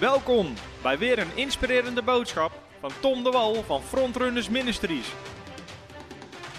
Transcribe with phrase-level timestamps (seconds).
[0.00, 5.12] Welkom bij weer een inspirerende boodschap van Tom de Wal van Frontrunners Ministries.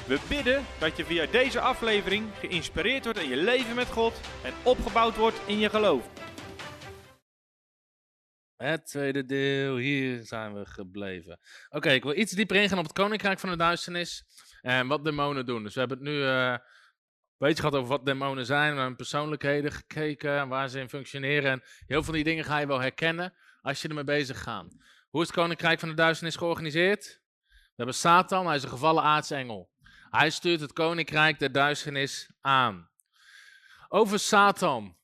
[0.08, 4.54] We bidden dat je via deze aflevering geïnspireerd wordt in je leven met God en
[4.64, 6.10] opgebouwd wordt in je geloof.
[8.58, 11.40] Het tweede deel, hier zijn we gebleven.
[11.70, 14.24] Oké, ik wil iets dieper ingaan op het Koninkrijk van de Duisternis
[14.62, 15.64] en wat demonen doen.
[15.64, 16.56] Dus we hebben het nu eh,
[17.48, 21.52] beetje gehad over wat demonen zijn, hebben hun persoonlijkheden gekeken, waar ze in functioneren.
[21.52, 24.76] En heel veel van die dingen ga je wel herkennen als je ermee bezig gaat.
[25.10, 27.22] Hoe is het Koninkrijk van de Duisternis georganiseerd?
[27.48, 29.72] We hebben Satan, hij is een gevallen aartsengel.
[30.10, 32.90] Hij stuurt het Koninkrijk der Duisternis aan.
[33.88, 34.98] Over Satan.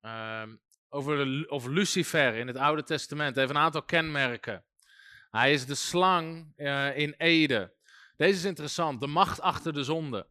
[0.00, 0.56] Ehm,
[0.88, 3.36] over, over Lucifer in het Oude Testament.
[3.36, 4.64] Heeft een aantal kenmerken.
[5.30, 7.74] Hij is de slang eh, in Ede.
[8.16, 9.00] Deze is interessant.
[9.00, 10.26] De macht achter de zonde.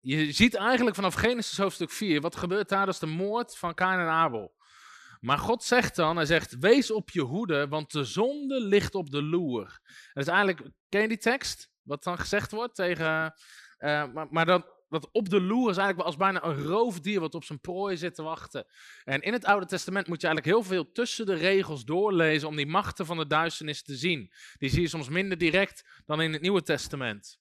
[0.00, 2.20] Je ziet eigenlijk vanaf Genesis hoofdstuk 4.
[2.20, 2.84] Wat gebeurt daar?
[2.84, 4.56] Dat is de moord van Kain en Abel.
[5.20, 9.10] Maar God zegt dan, hij zegt, wees op je hoede, want de zonde ligt op
[9.10, 9.80] de loer.
[10.12, 11.70] Dat is eigenlijk, ken je die tekst?
[11.82, 13.34] Wat dan gezegd wordt tegen,
[13.78, 17.34] uh, maar, maar dat, dat op de loer is eigenlijk als bijna een roofdier wat
[17.34, 18.66] op zijn prooi zit te wachten.
[19.04, 22.56] En in het Oude Testament moet je eigenlijk heel veel tussen de regels doorlezen om
[22.56, 24.32] die machten van de duisternis te zien.
[24.58, 27.38] Die zie je soms minder direct dan in het Nieuwe Testament.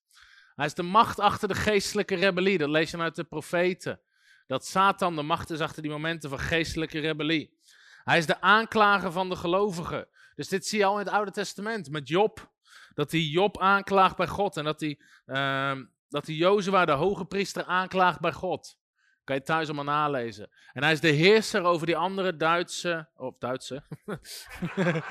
[0.57, 3.99] Hij is de macht achter de geestelijke rebellie, dat lees je uit de profeten.
[4.47, 7.57] Dat Satan de macht is achter die momenten van geestelijke rebellie.
[8.03, 10.07] Hij is de aanklager van de gelovigen.
[10.35, 12.51] Dus dit zie je al in het Oude Testament met Job.
[12.93, 17.63] Dat hij Job aanklaagt bij God en dat hij, uh, dat Jozua, de hoge priester,
[17.63, 18.77] aanklaagt bij God.
[19.23, 20.49] Kan je thuis allemaal nalezen.
[20.73, 23.09] En hij is de heerser over die andere Duitse.
[23.15, 23.83] Of Duitse.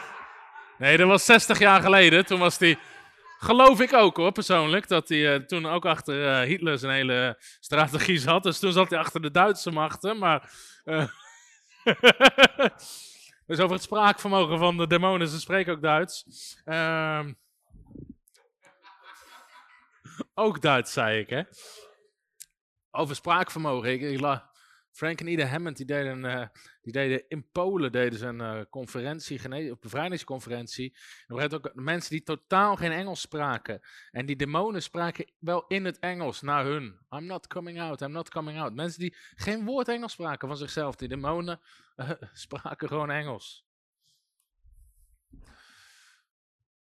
[0.78, 2.27] nee, dat was 60 jaar geleden.
[2.27, 2.78] Toen was hij.
[3.38, 4.88] Geloof ik ook hoor, persoonlijk.
[4.88, 8.42] Dat hij uh, toen ook achter uh, Hitler zijn hele strategie zat.
[8.42, 10.18] Dus toen zat hij achter de Duitse machten.
[10.18, 10.52] Maar.
[10.84, 11.08] Uh,
[13.46, 16.24] dus over het spraakvermogen van de demonen, ze spreken ook Duits.
[16.64, 17.26] Uh,
[20.34, 21.42] ook Duits, zei ik, hè.
[22.91, 23.92] Over spraakvermogen.
[23.92, 24.41] Ik, ik
[24.92, 26.50] Frank en Ida Hammond, die deden,
[26.86, 30.97] die deden in Polen deden ze een uh, conferentie, op bevrijdingsconferentie.
[31.26, 33.80] En er ook mensen die totaal geen Engels spraken.
[34.10, 36.98] En die demonen spraken wel in het Engels naar hun.
[37.10, 38.75] I'm not coming out, I'm not coming out.
[38.75, 40.96] Mensen die geen woord Engels spraken van zichzelf.
[40.96, 41.60] Die demonen
[41.96, 43.66] uh, spraken gewoon Engels.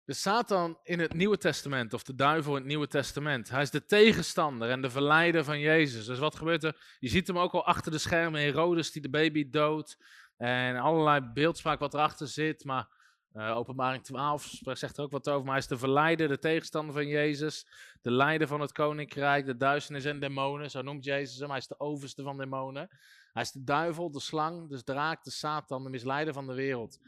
[0.06, 3.70] De Satan in het Nieuwe Testament, of de duivel in het Nieuwe Testament, hij is
[3.70, 6.06] de tegenstander en de verleider van Jezus.
[6.06, 6.96] Dus wat gebeurt er?
[6.98, 9.98] Je ziet hem ook al achter de schermen, Herodes die de baby doodt
[10.36, 12.88] en allerlei beeldspraak wat erachter zit, maar
[13.32, 16.94] uh, openbaring 12 zegt er ook wat over, maar hij is de verleider, de tegenstander
[16.94, 17.66] van Jezus,
[18.02, 21.66] de leider van het koninkrijk, de duisternis en demonen, zo noemt Jezus hem, hij is
[21.66, 22.88] de overste van demonen.
[23.32, 26.98] Hij is de duivel, de slang, de draak, de Satan, de misleider van de wereld.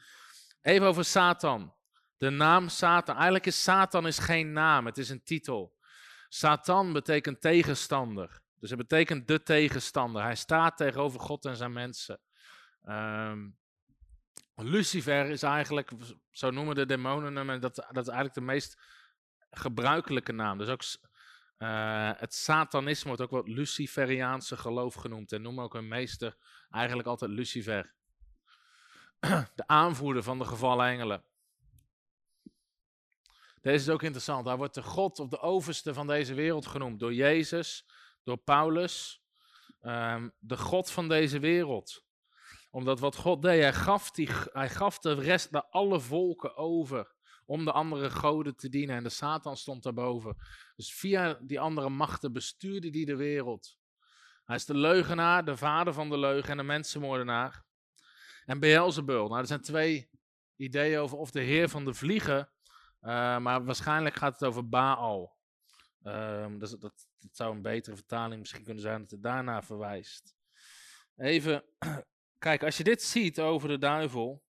[0.63, 1.77] Even over Satan.
[2.19, 3.15] De naam Satan.
[3.15, 5.77] Eigenlijk is Satan is geen naam, het is een titel.
[6.29, 8.41] Satan betekent tegenstander.
[8.61, 10.23] Dus het betekent de tegenstander.
[10.23, 12.21] Hij staat tegenover God en zijn mensen.
[12.85, 13.57] Um,
[14.55, 15.91] Lucifer is eigenlijk,
[16.31, 18.81] zo noemen de demonen hem, dat, dat is eigenlijk de meest
[19.51, 20.59] gebruikelijke naam.
[20.59, 20.83] Dus ook
[21.59, 25.33] uh, het satanisme wordt ook wat Luciferiaanse geloof genoemd.
[25.33, 26.37] En noemen ook een meester
[26.71, 27.95] eigenlijk altijd Lucifer.
[29.55, 31.23] De aanvoerder van de gevallen engelen.
[33.61, 34.47] Deze is ook interessant.
[34.47, 37.01] Hij wordt de God of de overste van deze wereld genoemd.
[37.01, 37.87] Door Jezus,
[38.23, 39.23] door Paulus.
[39.81, 42.05] Um, de God van deze wereld.
[42.71, 47.17] Omdat wat God deed, hij gaf, die, hij gaf de rest naar alle volken over.
[47.45, 48.97] Om de andere goden te dienen.
[48.97, 50.37] En de Satan stond daarboven.
[50.77, 53.79] Dus via die andere machten bestuurde hij de wereld.
[54.45, 57.65] Hij is de leugenaar, de vader van de leugen en de mensenmoordenaar.
[58.45, 59.29] En Beelzebul.
[59.29, 60.11] Nou, er zijn twee
[60.57, 62.51] ideeën over of de heer van de vliegen
[63.03, 65.37] uh, maar waarschijnlijk gaat het over Baal.
[66.03, 70.35] Um, dat, dat, zou een betere vertaling misschien kunnen zijn dat het daarna verwijst.
[71.17, 71.65] Even,
[72.39, 74.43] kijk, als je dit ziet over de duivel.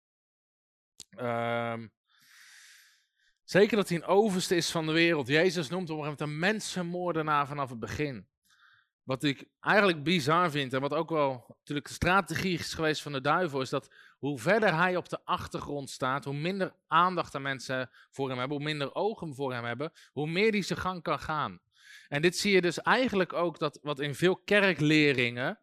[1.18, 1.92] Um,
[3.44, 5.28] zeker dat hij een overste is van de wereld.
[5.28, 8.28] Jezus noemt op een gegeven moment een mensenmoordenaar vanaf het begin.
[9.08, 13.12] Wat ik eigenlijk bizar vind en wat ook wel natuurlijk de strategie is geweest van
[13.12, 17.40] de duivel, is dat hoe verder hij op de achtergrond staat, hoe minder aandacht er
[17.40, 21.02] mensen voor hem hebben, hoe minder ogen voor hem hebben, hoe meer hij zijn gang
[21.02, 21.60] kan gaan.
[22.08, 25.58] En dit zie je dus eigenlijk ook dat wat in veel kerkleringen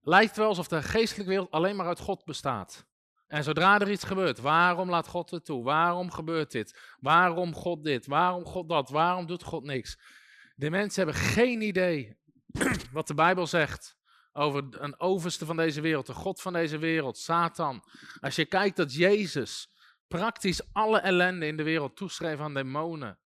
[0.00, 2.86] lijkt wel alsof de geestelijke wereld alleen maar uit God bestaat.
[3.26, 5.62] En zodra er iets gebeurt, waarom laat God het toe?
[5.62, 6.96] Waarom gebeurt dit?
[6.98, 8.06] Waarom God dit?
[8.06, 8.90] Waarom God dat?
[8.90, 9.98] Waarom doet God niks?
[10.60, 12.18] De mensen hebben geen idee
[12.92, 13.96] wat de Bijbel zegt
[14.32, 17.84] over een overste van deze wereld, de God van deze wereld, Satan.
[18.20, 19.72] Als je kijkt dat Jezus
[20.08, 23.18] praktisch alle ellende in de wereld toeschreef aan demonen.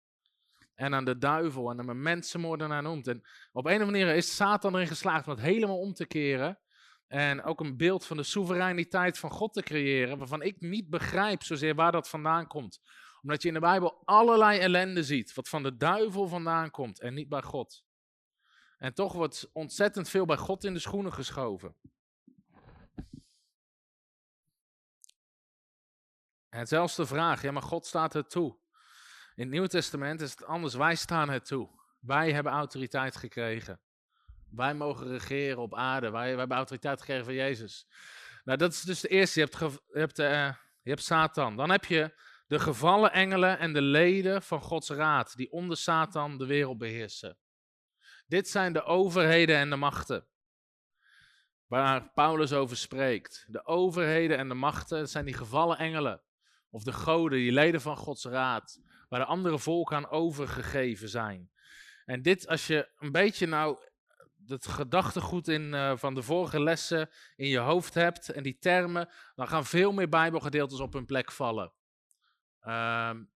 [0.74, 3.06] En aan de duivel en hem een mensenmoordenaar noemt.
[3.06, 6.06] En op een of andere manier is Satan erin geslaagd om het helemaal om te
[6.06, 6.58] keren.
[7.06, 10.18] En ook een beeld van de soevereiniteit van God te creëren.
[10.18, 12.80] Waarvan ik niet begrijp zozeer waar dat vandaan komt.
[13.22, 15.34] Omdat je in de Bijbel allerlei ellende ziet.
[15.34, 17.84] Wat van de duivel vandaan komt en niet bij God.
[18.78, 21.76] En toch wordt ontzettend veel bij God in de schoenen geschoven.
[26.48, 28.58] En zelfs de vraag, ja maar God staat het toe.
[29.34, 31.68] In het Nieuwe Testament is het anders, wij staan het toe.
[32.00, 33.80] Wij hebben autoriteit gekregen.
[34.50, 36.10] Wij mogen regeren op aarde.
[36.10, 37.86] Wij, wij hebben autoriteit gekregen van Jezus.
[38.44, 39.40] Nou, dat is dus de eerste.
[39.40, 39.58] Je hebt,
[39.92, 41.56] je hebt, uh, je hebt Satan.
[41.56, 42.14] Dan heb je
[42.52, 47.38] de gevallen engelen en de leden van Gods raad, die onder Satan de wereld beheersen.
[48.26, 50.26] Dit zijn de overheden en de machten.
[51.66, 53.44] Waar Paulus over spreekt.
[53.48, 56.22] De overheden en de machten, zijn die gevallen engelen.
[56.70, 58.80] Of de goden, die leden van Gods raad.
[59.08, 61.50] Waar de andere volken aan overgegeven zijn.
[62.04, 63.78] En dit, als je een beetje nou
[64.46, 69.08] het gedachtegoed in, uh, van de vorige lessen in je hoofd hebt en die termen,
[69.34, 71.72] dan gaan veel meer Bijbelgedeeltes op hun plek vallen.
[72.66, 73.30] Um,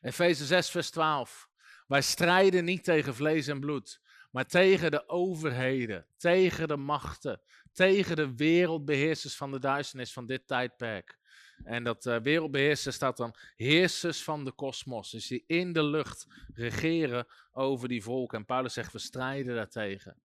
[0.00, 1.48] Efeze 6, vers 12.
[1.86, 7.40] Wij strijden niet tegen vlees en bloed, maar tegen de overheden, tegen de machten,
[7.72, 11.18] tegen de wereldbeheersers van de duisternis van dit tijdperk.
[11.64, 15.10] En dat uh, wereldbeheerser staat dan heersers van de kosmos.
[15.10, 18.38] Dus die in de lucht regeren over die volken.
[18.38, 20.16] En Paulus zegt, we strijden daartegen.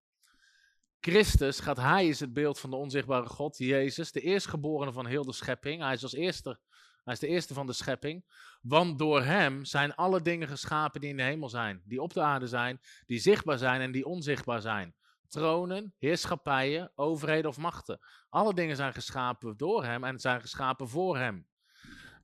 [1.00, 5.26] Christus gaat, hij is het beeld van de onzichtbare God, Jezus, de eerstgeborene van heel
[5.26, 5.82] de schepping.
[5.82, 6.60] Hij is als eerste
[7.04, 8.26] hij is de eerste van de schepping.
[8.62, 12.22] Want door hem zijn alle dingen geschapen die in de hemel zijn, die op de
[12.22, 14.96] aarde zijn, die zichtbaar zijn en die onzichtbaar zijn.
[15.28, 18.00] Tronen, heerschappijen, overheden of machten.
[18.30, 21.48] Alle dingen zijn geschapen door hem en zijn geschapen voor hem.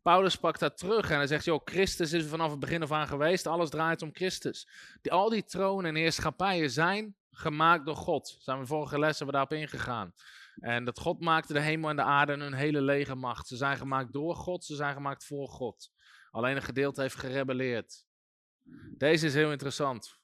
[0.02, 3.08] Paulus pakt dat terug en hij zegt, joh, Christus is vanaf het begin af aan
[3.08, 4.70] geweest, alles draait om Christus.
[5.02, 8.38] Die, al die tronen en heerschappijen zijn gemaakt door God.
[8.40, 10.14] Zijn we vorige lessen we daarop ingegaan.
[10.60, 13.48] En dat God maakte de hemel en de aarde en hun hele legermacht.
[13.48, 15.92] Ze zijn gemaakt door God, ze zijn gemaakt voor God.
[16.32, 18.06] Alleen een gedeelte heeft gerebelleerd.
[18.98, 20.18] Deze is heel interessant.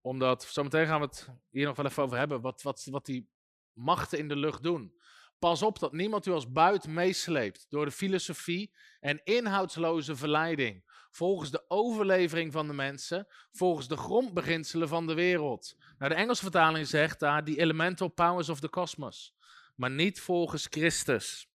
[0.00, 3.30] Omdat, zometeen gaan we het hier nog wel even over hebben, wat, wat, wat die
[3.72, 4.96] machten in de lucht doen.
[5.38, 10.87] Pas op dat niemand u als buit meesleept door de filosofie en inhoudsloze verleiding
[11.18, 15.76] volgens de overlevering van de mensen, volgens de grondbeginselen van de wereld.
[15.98, 19.34] Nou, de Engelse vertaling zegt daar die elemental powers of the cosmos,
[19.74, 21.50] maar niet volgens Christus.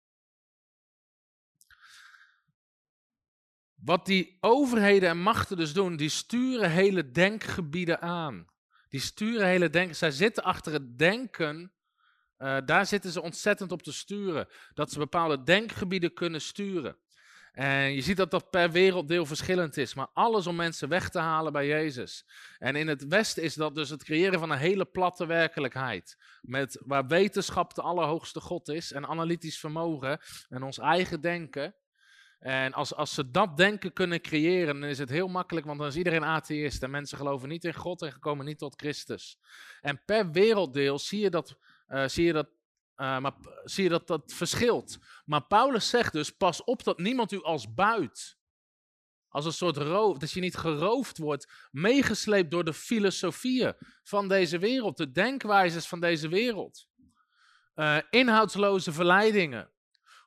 [3.75, 8.45] Wat die overheden en machten dus doen, die sturen hele denkgebieden aan.
[8.89, 9.95] Die sturen hele denken.
[9.95, 11.73] Zij zitten achter het denken.
[12.37, 14.47] Uh, daar zitten ze ontzettend op te sturen.
[14.73, 16.97] Dat ze bepaalde denkgebieden kunnen sturen.
[17.53, 21.19] En je ziet dat dat per werelddeel verschillend is, maar alles om mensen weg te
[21.19, 22.25] halen bij Jezus.
[22.57, 26.17] En in het Westen is dat dus het creëren van een hele platte werkelijkheid.
[26.41, 30.19] Met, waar wetenschap de allerhoogste God is en analytisch vermogen
[30.49, 31.75] en ons eigen denken.
[32.39, 35.87] En als, als ze dat denken kunnen creëren, dan is het heel makkelijk, want dan
[35.87, 36.83] is iedereen atheïst.
[36.83, 39.37] En mensen geloven niet in God en komen niet tot Christus.
[39.81, 41.55] En per werelddeel zie je dat,
[41.87, 42.47] uh, zie je dat
[42.97, 43.33] uh, maar
[43.63, 44.97] zie je dat dat verschilt.
[45.25, 48.37] Maar Paulus zegt dus: pas op dat niemand u als buit,
[49.27, 54.57] als een soort roof, dat je niet geroofd wordt, meegesleept door de filosofieën van deze
[54.57, 56.87] wereld, de denkwijzes van deze wereld.
[57.75, 59.72] Uh, inhoudsloze verleidingen.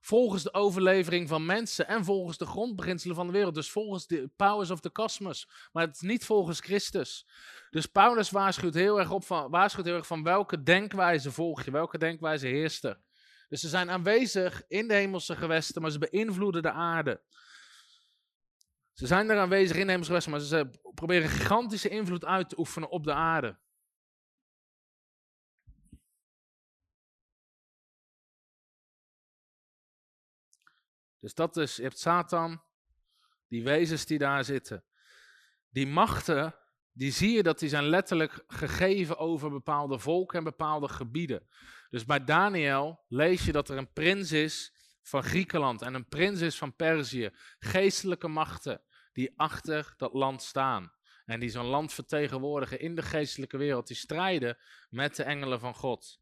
[0.00, 3.54] Volgens de overlevering van mensen en volgens de grondbeginselen van de wereld.
[3.54, 5.48] Dus volgens de powers of the cosmos.
[5.72, 7.26] Maar het is niet volgens Christus.
[7.70, 11.70] Dus Paulus waarschuwt heel erg, op van, waarschuwt heel erg van welke denkwijze volg je,
[11.70, 13.00] welke denkwijze heerst er.
[13.48, 17.22] Dus ze zijn aanwezig in de hemelse gewesten, maar ze beïnvloeden de aarde.
[18.92, 22.58] Ze zijn er aanwezig in de hemelse gewesten, maar ze proberen gigantische invloed uit te
[22.58, 23.58] oefenen op de aarde.
[31.20, 32.62] Dus dat is, je hebt Satan,
[33.48, 34.84] die wezens die daar zitten.
[35.70, 36.54] Die machten,
[36.92, 41.48] die zie je dat die zijn letterlijk gegeven over bepaalde volken en bepaalde gebieden.
[41.90, 46.40] Dus bij Daniel lees je dat er een prins is van Griekenland en een prins
[46.40, 47.30] is van Perzië.
[47.58, 48.82] Geestelijke machten
[49.12, 50.92] die achter dat land staan.
[51.24, 53.86] En die zo'n land vertegenwoordigen in de geestelijke wereld.
[53.86, 54.58] Die strijden
[54.90, 56.20] met de engelen van God.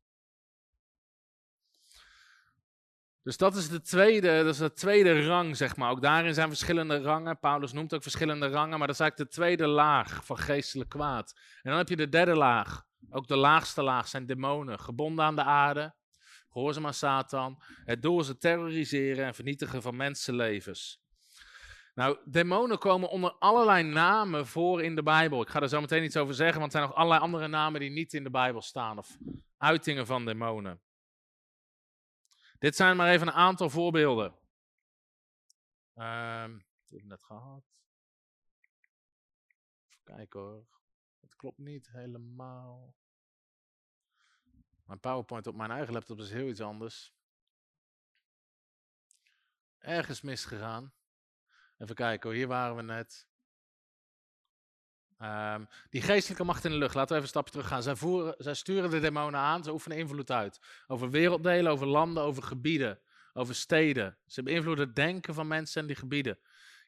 [3.25, 5.91] Dus dat is de tweede, dat is de tweede rang, zeg maar.
[5.91, 7.39] Ook daarin zijn verschillende rangen.
[7.39, 11.33] Paulus noemt ook verschillende rangen, maar dat is eigenlijk de tweede laag van geestelijk kwaad.
[11.63, 15.37] En dan heb je de derde laag, Ook de laagste laag zijn demonen, gebonden aan
[15.37, 15.95] de aarde,
[16.51, 17.63] gehoorzaam aan Satan.
[17.85, 21.03] Het doel is het terroriseren en vernietigen van mensenlevens.
[21.95, 25.43] Nou, demonen komen onder allerlei namen voor in de Bijbel.
[25.43, 27.81] Ik ga er zo meteen iets over zeggen, want er zijn nog allerlei andere namen
[27.81, 28.99] die niet in de Bijbel staan.
[28.99, 29.17] Of
[29.59, 30.81] uitingen van demonen.
[32.59, 34.39] Dit zijn maar even een aantal voorbeelden.
[35.95, 37.65] Um, dat heb ik net gehad.
[39.89, 40.67] Even kijken hoor.
[41.21, 42.95] Het klopt niet helemaal.
[44.85, 47.15] Mijn PowerPoint op mijn eigen laptop is heel iets anders.
[49.79, 50.95] Ergens misgegaan.
[51.79, 53.29] Even kijken hoor, hier waren we net.
[55.23, 57.83] Um, die geestelijke macht in de lucht, laten we even een stapje terug gaan.
[57.83, 60.61] Zij, voeren, zij sturen de demonen aan, ze oefenen invloed uit.
[60.87, 63.01] Over werelddelen, over landen, over gebieden,
[63.33, 64.19] over steden.
[64.27, 66.39] Ze beïnvloeden het denken van mensen en die gebieden.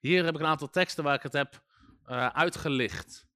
[0.01, 1.63] Hier heb ik een aantal teksten waar ik het heb
[2.07, 3.27] uh, uitgelicht.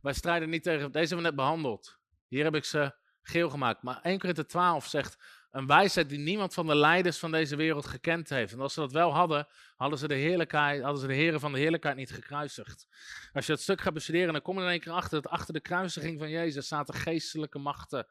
[0.00, 1.98] Wij strijden niet tegen, deze hebben we net behandeld.
[2.28, 3.82] Hier heb ik ze geel gemaakt.
[3.82, 7.86] Maar 1 Korinther 12 zegt, een wijsheid die niemand van de leiders van deze wereld
[7.86, 8.52] gekend heeft.
[8.52, 11.52] En als ze dat wel hadden, hadden ze de heerlijkheid, hadden ze de heren van
[11.52, 12.86] de heerlijkheid niet gekruisigd.
[13.32, 15.54] Als je het stuk gaat bestuderen, dan kom je er een keer achter dat achter
[15.54, 18.06] de kruisiging van Jezus zaten geestelijke machten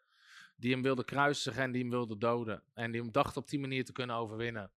[0.55, 2.63] die hem wilden kruisigen en die hem wilden doden.
[2.73, 4.71] En die hem dachten op die manier te kunnen overwinnen.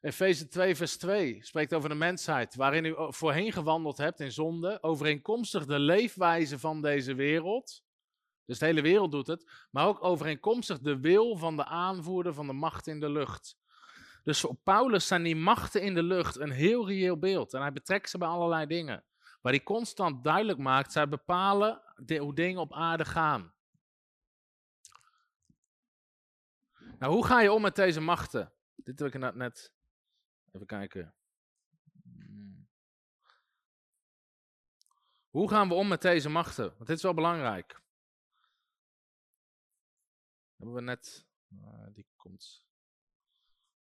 [0.00, 4.82] Efeze 2, vers 2 spreekt over de mensheid, waarin u voorheen gewandeld hebt in zonde,
[4.82, 7.82] overeenkomstig de leefwijze van deze wereld.
[8.46, 12.46] Dus de hele wereld doet het, maar ook overeenkomstig de wil van de aanvoerder van
[12.46, 13.56] de macht in de lucht.
[14.24, 17.54] Dus voor Paulus zijn die machten in de lucht een heel reëel beeld.
[17.54, 19.04] En hij betrekt ze bij allerlei dingen.
[19.40, 21.82] Waar hij constant duidelijk maakt, zij bepalen
[22.18, 23.54] hoe dingen op aarde gaan.
[26.98, 28.52] Nou, hoe ga je om met deze machten?
[28.74, 29.72] Dit heb ik net.
[30.52, 31.14] Even kijken.
[35.30, 36.64] Hoe gaan we om met deze machten?
[36.64, 37.81] Want dit is wel belangrijk.
[40.62, 41.26] Hebben we net.
[41.52, 42.66] Uh, die komt.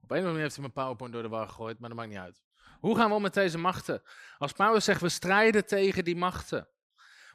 [0.00, 1.98] Op een of andere manier heeft hij mijn PowerPoint door de war gegooid, maar dat
[1.98, 2.42] maakt niet uit.
[2.80, 4.02] Hoe gaan we om met deze machten?
[4.38, 6.68] Als Paulus zegt, we strijden tegen die machten.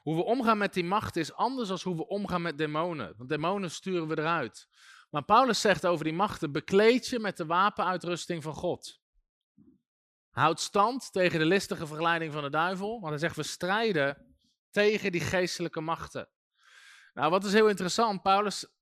[0.01, 3.13] Hoe we omgaan met die machten is anders dan hoe we omgaan met demonen.
[3.17, 4.67] Want demonen sturen we eruit.
[5.09, 9.01] Maar Paulus zegt over die machten, bekleed je met de wapenuitrusting van God.
[10.29, 12.99] Houd stand tegen de listige verleiding van de duivel.
[12.99, 14.35] Want hij zegt, we strijden
[14.71, 16.29] tegen die geestelijke machten.
[17.13, 18.74] Nou, wat is heel interessant, Paulus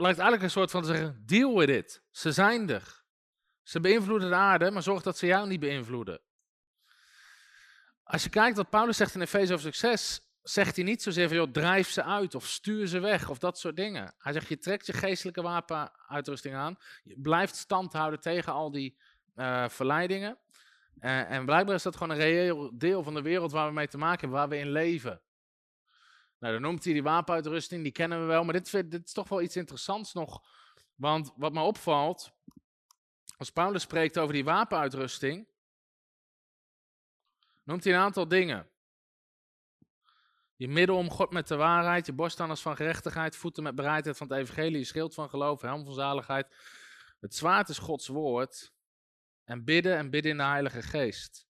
[0.00, 2.02] lijkt eigenlijk een soort van te zeggen, deal with it.
[2.10, 3.04] Ze zijn er.
[3.62, 6.20] Ze beïnvloeden de aarde, maar zorg dat ze jou niet beïnvloeden.
[8.02, 11.36] Als je kijkt wat Paulus zegt in Efeze over succes, zegt hij niet zozeer van,
[11.36, 14.14] joh, drijf ze uit of stuur ze weg of dat soort dingen.
[14.18, 18.98] Hij zegt, je trekt je geestelijke wapenuitrusting aan, je blijft stand houden tegen al die
[19.34, 20.38] uh, verleidingen.
[21.00, 23.88] Uh, en blijkbaar is dat gewoon een reëel deel van de wereld waar we mee
[23.88, 25.20] te maken hebben, waar we in leven.
[26.38, 28.44] Nou, dan noemt hij die wapenuitrusting, die kennen we wel.
[28.44, 30.42] Maar dit, dit is toch wel iets interessants nog.
[30.94, 32.32] Want wat me opvalt,
[33.36, 35.48] als Paulus spreekt over die wapenuitrusting,
[37.62, 38.70] noemt hij een aantal dingen.
[40.56, 44.28] Je middel om God met de waarheid, je borststanders van gerechtigheid, voeten met bereidheid van
[44.28, 46.54] het evangelie, je schild van geloof, helm van zaligheid.
[47.20, 48.72] Het zwaard is Gods woord.
[49.44, 51.46] En bidden en bidden in de Heilige Geest.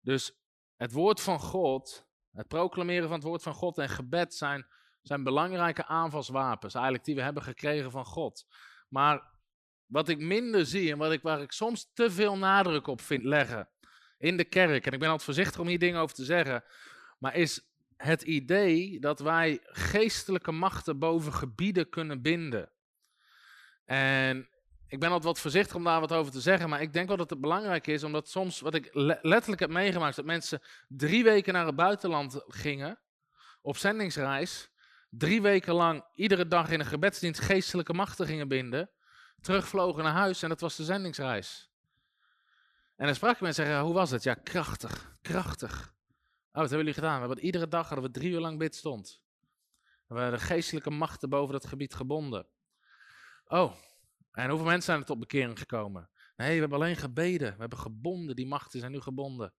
[0.00, 0.32] Dus
[0.76, 4.66] het woord van God het proclameren van het woord van God en gebed zijn,
[5.02, 8.46] zijn belangrijke aanvalswapens, eigenlijk die we hebben gekregen van God.
[8.88, 9.30] Maar
[9.86, 13.24] wat ik minder zie en wat ik, waar ik soms te veel nadruk op vind
[13.24, 13.68] leggen
[14.18, 16.64] in de kerk, en ik ben altijd voorzichtig om hier dingen over te zeggen,
[17.18, 22.70] maar is het idee dat wij geestelijke machten boven gebieden kunnen binden.
[23.84, 24.48] En
[24.92, 27.16] ik ben altijd wat voorzichtig om daar wat over te zeggen, maar ik denk wel
[27.16, 28.88] dat het belangrijk is, omdat soms, wat ik
[29.22, 33.00] letterlijk heb meegemaakt, dat mensen drie weken naar het buitenland gingen,
[33.62, 34.70] op zendingsreis,
[35.08, 38.90] drie weken lang iedere dag in een gebedsdienst geestelijke machten gingen binden,
[39.40, 41.70] terugvlogen naar huis en dat was de zendingsreis.
[42.96, 44.22] En dan sprak ik mensen en zeggen, hoe was het?
[44.22, 45.72] Ja, krachtig, krachtig.
[45.72, 47.20] Oh, wat hebben jullie gedaan?
[47.20, 49.22] We hebben iedere dag hadden we drie uur lang bid stond.
[50.06, 52.46] We de geestelijke machten boven dat gebied gebonden.
[53.44, 53.72] Oh,
[54.32, 56.10] en hoeveel mensen zijn er tot bekering gekomen?
[56.36, 57.52] Nee, we hebben alleen gebeden.
[57.52, 58.36] We hebben gebonden.
[58.36, 59.52] Die machten zijn nu gebonden.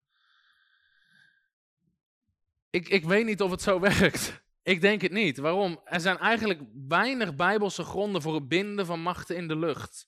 [2.69, 4.41] Ik, ik weet niet of het zo werkt.
[4.63, 5.37] Ik denk het niet.
[5.37, 5.81] Waarom?
[5.85, 10.07] Er zijn eigenlijk weinig bijbelse gronden voor het binden van machten in de lucht.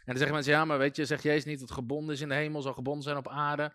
[0.00, 2.28] En dan zeggen mensen, ja, maar weet je, zegt Jezus niet dat gebonden is in
[2.28, 3.72] de hemel, zal gebonden zijn op aarde.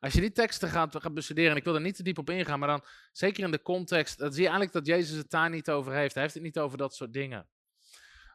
[0.00, 2.30] Als je die teksten gaat, gaat bestuderen, en ik wil er niet te diep op
[2.30, 5.50] ingaan, maar dan zeker in de context, dan zie je eigenlijk dat Jezus het daar
[5.50, 6.14] niet over heeft.
[6.14, 7.48] Hij heeft het niet over dat soort dingen.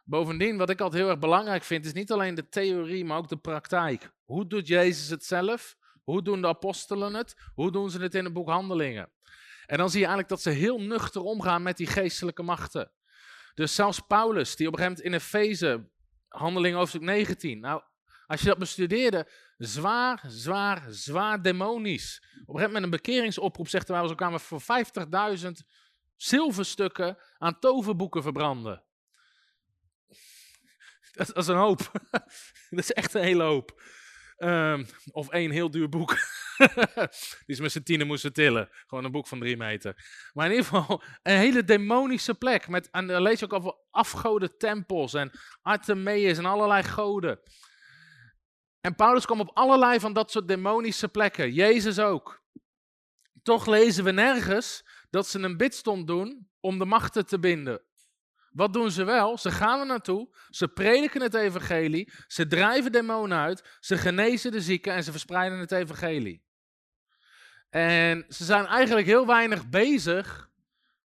[0.04, 3.28] Bovendien, wat ik altijd heel erg belangrijk vind, is niet alleen de theorie, maar ook
[3.28, 4.12] de praktijk.
[4.24, 5.76] Hoe doet Jezus het zelf?
[6.02, 7.34] Hoe doen de apostelen het?
[7.54, 9.12] Hoe doen ze het in het boek Handelingen?
[9.66, 12.92] En dan zie je eigenlijk dat ze heel nuchter omgaan met die geestelijke machten.
[13.54, 15.90] Dus zelfs Paulus, die op een gegeven moment in Efeze,
[16.28, 17.82] handeling hoofdstuk 19, nou,
[18.26, 22.18] als je dat bestudeerde, zwaar, zwaar, zwaar demonisch.
[22.22, 24.62] Op een gegeven moment een bekeringsoproep zegt waar we kwamen voor
[25.40, 25.50] 50.000
[26.16, 28.84] zilverstukken aan toverboeken verbranden.
[31.14, 31.90] Dat, is een hoop.
[32.70, 33.82] dat is echt een hele hoop.
[34.36, 36.16] Ehm, of één heel duur boek.
[37.46, 38.68] Die ze met z'n tienen moesten tillen.
[38.86, 39.94] Gewoon een boek van drie meter.
[40.32, 42.68] Maar in ieder geval een hele demonische plek.
[42.68, 45.30] Met, en dan lees je ook over afgoden tempels en
[45.62, 47.40] Artemis en allerlei goden.
[48.80, 51.52] En Paulus kwam op allerlei van dat soort demonische plekken.
[51.52, 52.42] Jezus ook.
[53.42, 57.82] Toch lezen we nergens dat ze een bidstond doen om de machten te binden.
[58.54, 59.38] Wat doen ze wel?
[59.38, 64.60] Ze gaan er naartoe, ze prediken het evangelie, ze drijven demonen uit, ze genezen de
[64.60, 66.44] zieken en ze verspreiden het evangelie.
[67.70, 70.50] En ze zijn eigenlijk heel weinig bezig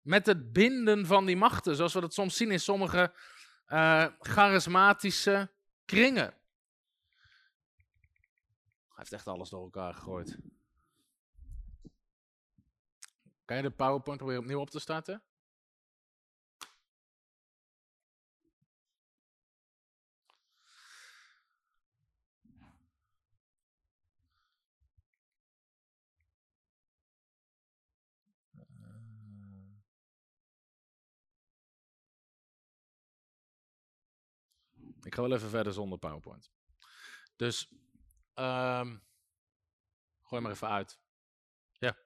[0.02, 3.14] met het binden van die machten, zoals we dat soms zien in sommige
[3.68, 5.52] uh, charismatische
[5.86, 6.34] kringen.
[8.88, 10.38] Hij heeft echt alles door elkaar gegooid.
[13.46, 15.24] Kan je de PowerPoint proberen opnieuw op te starten?
[35.04, 36.52] Ik ga wel even verder zonder PowerPoint.
[37.36, 37.70] Dus,
[38.36, 39.04] um,
[40.22, 41.00] gooi maar even uit.
[41.72, 41.98] Ja.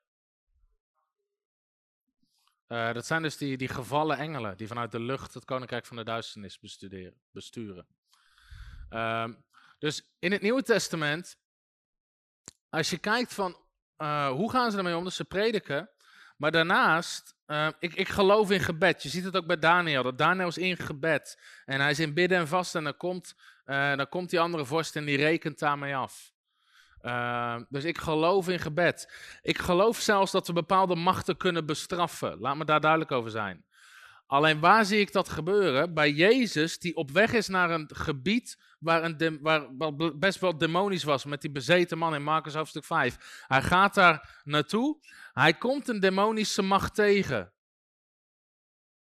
[2.67, 5.97] Uh, dat zijn dus die, die gevallen engelen die vanuit de lucht het koninkrijk van
[5.97, 7.87] de duisternis bestuderen, besturen.
[8.89, 9.45] Um,
[9.79, 11.37] dus in het Nieuwe Testament,
[12.69, 13.57] als je kijkt van
[13.97, 15.89] uh, hoe gaan ze ermee om, dus ze prediken,
[16.35, 19.03] maar daarnaast, uh, ik, ik geloof in gebed.
[19.03, 20.03] Je ziet het ook bij Daniel.
[20.03, 21.41] Dat Daniel is in gebed.
[21.65, 22.75] En hij is in bidden en vast.
[22.75, 26.33] En dan komt, uh, dan komt die andere vorst en die rekent daarmee af.
[27.01, 29.13] Uh, dus ik geloof in gebed.
[29.41, 32.39] Ik geloof zelfs dat we bepaalde machten kunnen bestraffen.
[32.39, 33.65] Laat me daar duidelijk over zijn.
[34.27, 35.93] Alleen waar zie ik dat gebeuren?
[35.93, 39.75] Bij Jezus, die op weg is naar een gebied waar, een waar
[40.17, 43.43] best wel demonisch was, met die bezeten man in Marcus hoofdstuk 5.
[43.47, 44.99] Hij gaat daar naartoe,
[45.33, 47.53] hij komt een demonische macht tegen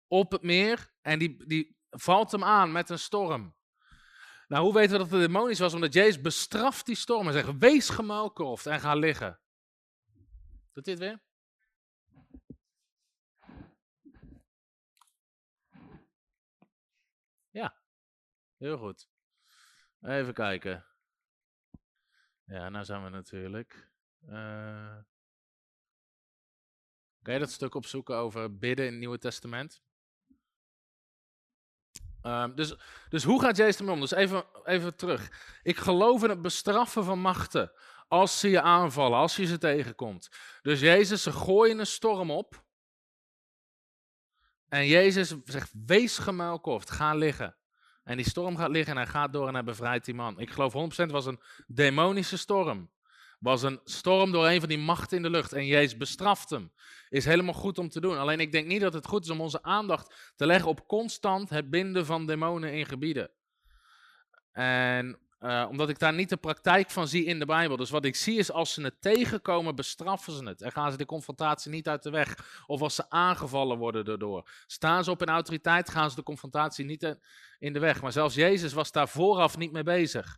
[0.09, 3.55] op het meer en die, die valt hem aan met een storm.
[4.49, 5.75] Nou, hoe weten we dat het demonisch was?
[5.75, 9.41] Omdat Jezus bestraft die storm en zegt, wees gemuilkorfd en ga liggen.
[10.73, 11.25] Doet dit weer?
[17.51, 17.75] Ja,
[18.59, 19.09] heel goed.
[20.01, 20.87] Even kijken.
[22.45, 23.91] Ja, nou zijn we natuurlijk.
[24.29, 24.99] Uh...
[27.23, 29.83] Kan je dat stuk opzoeken over bidden in het Nieuwe Testament?
[32.23, 32.75] Um, dus,
[33.09, 34.01] dus hoe gaat Jezus ermee om?
[34.01, 35.31] Dus even, even terug.
[35.63, 37.73] Ik geloof in het bestraffen van machten.
[38.09, 40.29] Als ze je aanvallen, als je ze tegenkomt.
[40.63, 42.65] Dus Jezus, ze gooien een storm op.
[44.69, 47.57] En Jezus zegt, wees gemuilkoft, ga liggen.
[48.07, 50.41] En die storm gaat liggen en hij gaat door en hij bevrijdt die man.
[50.41, 50.73] Ik geloof
[51.07, 52.91] 100% was een demonische storm.
[53.39, 55.53] Was een storm door een van die machten in de lucht.
[55.53, 56.73] En Jezus bestraft hem.
[57.09, 58.19] Is helemaal goed om te doen.
[58.19, 61.51] Alleen ik denk niet dat het goed is om onze aandacht te leggen op constant
[61.51, 63.31] het binden van demonen in gebieden.
[64.53, 67.77] En uh, omdat ik daar niet de praktijk van zie in de Bijbel.
[67.77, 70.63] Dus wat ik zie is als ze het tegenkomen, bestraffen ze het.
[70.63, 72.63] En gaan ze de confrontatie niet uit de weg.
[72.67, 74.51] Of als ze aangevallen worden daardoor.
[74.67, 77.19] Staan ze op in autoriteit, gaan ze de confrontatie niet
[77.59, 78.03] in de weg.
[78.03, 80.37] Maar zelfs Jezus was daar vooraf niet mee bezig.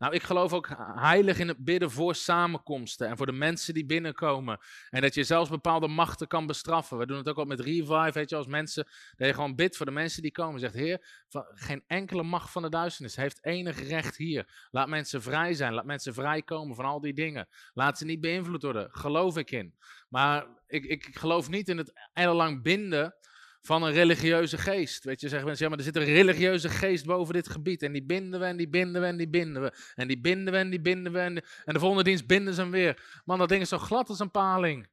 [0.00, 3.86] Nou, ik geloof ook heilig in het bidden voor samenkomsten en voor de mensen die
[3.86, 4.58] binnenkomen.
[4.90, 6.98] En dat je zelfs bepaalde machten kan bestraffen.
[6.98, 9.76] We doen het ook al met Revive, weet je, als mensen, dat je gewoon bidt
[9.76, 10.60] voor de mensen die komen.
[10.60, 14.68] Zegt, Heer, geen enkele macht van de duisternis heeft enig recht hier.
[14.70, 17.48] Laat mensen vrij zijn, laat mensen vrijkomen van al die dingen.
[17.72, 19.74] Laat ze niet beïnvloed worden, geloof ik in.
[20.08, 23.14] Maar ik, ik geloof niet in het ellenlang binden
[23.62, 25.04] van een religieuze geest.
[25.04, 27.82] Weet je, zeggen mensen, ja, maar er zit een religieuze geest boven dit gebied.
[27.82, 29.72] En die binden we en die binden we en die binden we.
[29.94, 31.18] En die binden we en die binden we.
[31.18, 33.20] En, de volgende dienst binden ze hem weer.
[33.24, 34.88] Man, dat ding is zo glad als een paling.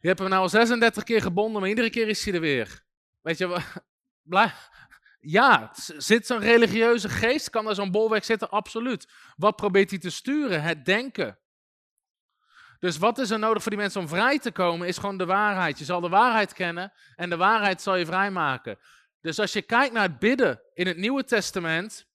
[0.00, 2.84] Je hebt hem nou al 36 keer gebonden, maar iedere keer is hij er weer.
[3.20, 3.60] Weet je.
[5.20, 7.50] Ja, zit zo'n religieuze geest?
[7.50, 8.50] Kan er zo'n bolwerk zitten?
[8.50, 9.08] Absoluut.
[9.36, 10.62] Wat probeert hij te sturen?
[10.62, 11.38] Het denken.
[12.78, 15.26] Dus wat is er nodig voor die mensen om vrij te komen, is gewoon de
[15.26, 15.78] waarheid.
[15.78, 18.78] Je zal de waarheid kennen en de waarheid zal je vrijmaken.
[19.20, 22.06] Dus als je kijkt naar het bidden in het Nieuwe Testament,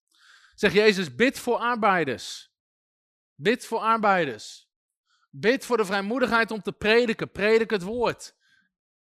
[0.56, 2.52] zegt Jezus, bid voor arbeiders.
[3.36, 4.70] Bid voor arbeiders.
[5.30, 7.32] Bid voor de vrijmoedigheid om te prediken.
[7.32, 8.36] Predik het woord.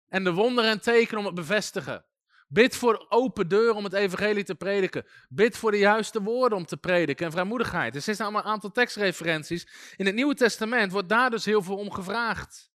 [0.08, 2.04] En de wonderen en tekenen om het bevestigen.
[2.52, 5.06] Bid voor open deuren om het evangelie te prediken.
[5.28, 7.94] Bid voor de juiste woorden om te prediken en vrijmoedigheid.
[7.94, 9.94] Er zijn allemaal een aantal tekstreferenties.
[9.96, 12.72] In het Nieuwe Testament wordt daar dus heel veel om gevraagd.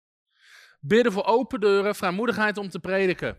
[0.81, 3.39] Bidden voor open deuren, vrijmoedigheid om te prediken.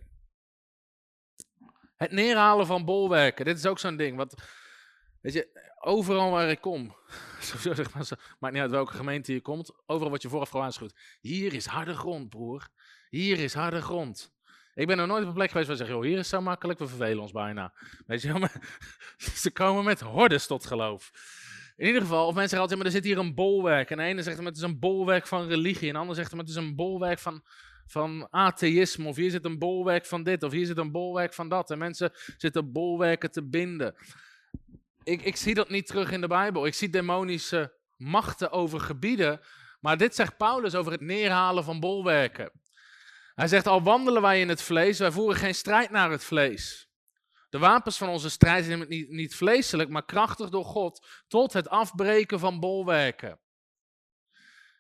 [1.96, 3.46] Het neerhalen van bolwerken.
[3.46, 4.18] Dit is ook zo'n ding.
[4.18, 4.42] Wat,
[5.22, 6.96] weet je, overal waar ik kom,
[7.62, 11.18] zeg maar, maakt niet uit welke gemeente je komt, overal wat je vooraf gewaarschuwd.
[11.22, 12.68] Hier is harde grond, broer.
[13.10, 14.35] Hier is harde grond.
[14.76, 16.42] Ik ben nog nooit op een plek geweest waar ze zeggen, joh, hier is zo
[16.42, 17.74] makkelijk, we vervelen ons bijna.
[18.06, 18.80] Weet je, maar,
[19.44, 21.12] ze komen met hordes tot geloof.
[21.76, 23.90] In ieder geval, of mensen zeggen altijd, maar er zit hier een bolwerk.
[23.90, 25.88] En de ene zegt, het is een bolwerk van religie.
[25.88, 27.44] En de ander zegt, het is een bolwerk van,
[27.86, 29.08] van atheïsme.
[29.08, 31.72] Of hier zit een bolwerk van dit, of hier zit een bolwerk van dat.
[31.72, 33.96] En mensen zitten bolwerken te binden.
[35.04, 36.66] Ik, ik zie dat niet terug in de Bijbel.
[36.66, 39.40] Ik zie demonische machten over gebieden.
[39.80, 42.52] Maar dit zegt Paulus over het neerhalen van bolwerken.
[43.36, 46.90] Hij zegt, al wandelen wij in het vlees, wij voeren geen strijd naar het vlees.
[47.50, 51.70] De wapens van onze strijd zijn niet, niet vleeselijk, maar krachtig door God tot het
[51.70, 53.40] afbreken van bolwerken.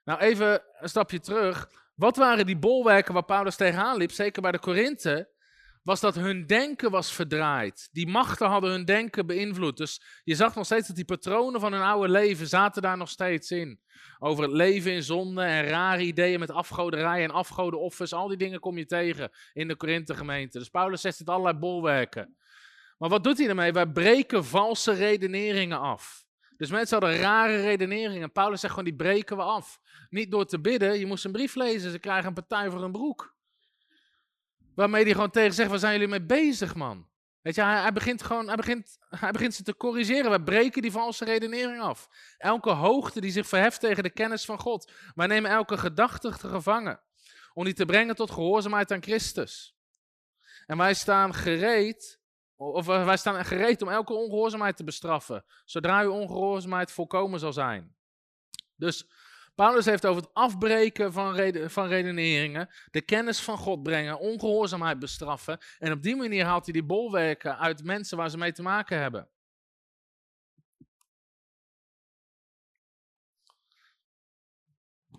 [0.03, 1.69] Nou, even een stapje terug.
[1.95, 5.34] Wat waren die bolwerken waar Paulus tegenaan liep, zeker bij de Korinthe?
[5.85, 7.89] Was dat hun denken was verdraaid.
[7.91, 9.77] Die machten hadden hun denken beïnvloed.
[9.77, 13.09] Dus je zag nog steeds dat die patronen van hun oude leven zaten daar nog
[13.09, 13.79] steeds in.
[14.19, 18.13] Over het leven in zonde en rare ideeën met afgoderij en afgodenoffers.
[18.13, 20.57] Al die dingen kom je tegen in de Korinthe gemeente.
[20.57, 22.35] Dus Paulus zegt het allerlei bolwerken.
[22.97, 23.71] Maar wat doet hij ermee?
[23.71, 26.25] Wij breken valse redeneringen af.
[26.57, 28.31] Dus mensen hadden rare redeneringen.
[28.31, 29.79] Paulus zegt gewoon, die breken we af.
[30.09, 32.91] Niet door te bidden, je moest een brief lezen, ze krijgen een partij voor een
[32.91, 33.34] broek.
[34.75, 37.07] Waarmee hij gewoon tegen zegt, waar zijn jullie mee bezig, man?
[37.41, 40.31] Weet je, hij, begint gewoon, hij begint, hij begint ze te corrigeren.
[40.31, 42.09] We breken die valse redenering af.
[42.37, 44.91] Elke hoogte die zich verheft tegen de kennis van God.
[45.15, 46.99] Wij nemen elke gedachte te gevangen.
[47.53, 49.75] Om die te brengen tot gehoorzaamheid aan Christus.
[50.65, 52.19] En wij staan gereed
[52.55, 57.95] of wij staan gereed om elke ongehoorzaamheid te bestraffen, zodra uw ongehoorzaamheid volkomen zal zijn.
[58.75, 59.09] Dus
[59.55, 61.35] Paulus heeft over het afbreken van,
[61.69, 65.59] van redeneringen, de kennis van God brengen, ongehoorzaamheid bestraffen.
[65.79, 68.99] En op die manier haalt hij die bolwerken uit mensen waar ze mee te maken
[68.99, 69.29] hebben.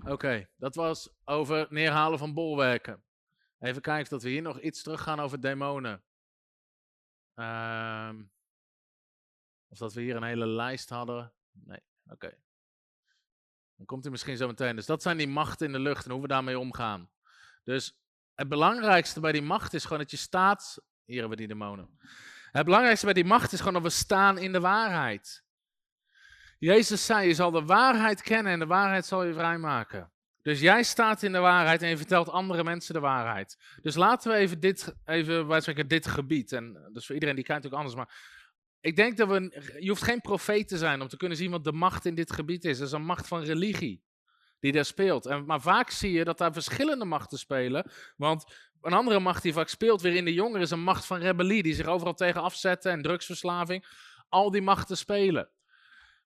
[0.04, 3.04] Oké, dat was over neerhalen van bolwerken.
[3.58, 6.04] Even kijken of we hier nog iets teruggaan over demonen.
[7.34, 8.30] Um,
[9.68, 11.32] of dat we hier een hele lijst hadden.
[11.52, 12.38] Nee, oké.
[13.76, 14.76] Dan komt hij misschien zo meteen.
[14.76, 17.10] Dus dat zijn die machten in de lucht en hoe we daarmee omgaan.
[17.64, 17.98] Dus
[18.34, 20.82] het belangrijkste bij die macht is gewoon dat je staat.
[21.04, 21.98] Hier hebben we die demonen.
[22.52, 25.44] Het belangrijkste bij die macht is gewoon dat we staan in de waarheid.
[26.58, 30.10] Jezus zei: Je zal de waarheid kennen en de waarheid zal je vrijmaken.
[30.42, 33.58] Dus jij staat in de waarheid en je vertelt andere mensen de waarheid.
[33.82, 36.52] Dus laten we even dit, even, wij dit gebied.
[36.52, 37.94] En dus voor iedereen die kijkt ook anders.
[37.94, 38.35] Maar
[38.86, 41.64] ik denk dat we, je hoeft geen profeet te zijn om te kunnen zien wat
[41.64, 42.78] de macht in dit gebied is.
[42.78, 44.04] Dat is een macht van religie
[44.60, 45.26] die daar speelt.
[45.26, 47.90] En, maar vaak zie je dat daar verschillende machten spelen.
[48.16, 48.44] Want
[48.80, 51.62] een andere macht die vaak speelt weer in de jongeren is een macht van rebellie.
[51.62, 53.86] Die zich overal tegen afzetten en drugsverslaving.
[54.28, 55.50] Al die machten spelen.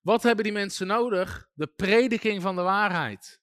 [0.01, 1.47] Wat hebben die mensen nodig?
[1.53, 3.40] De prediking van de waarheid.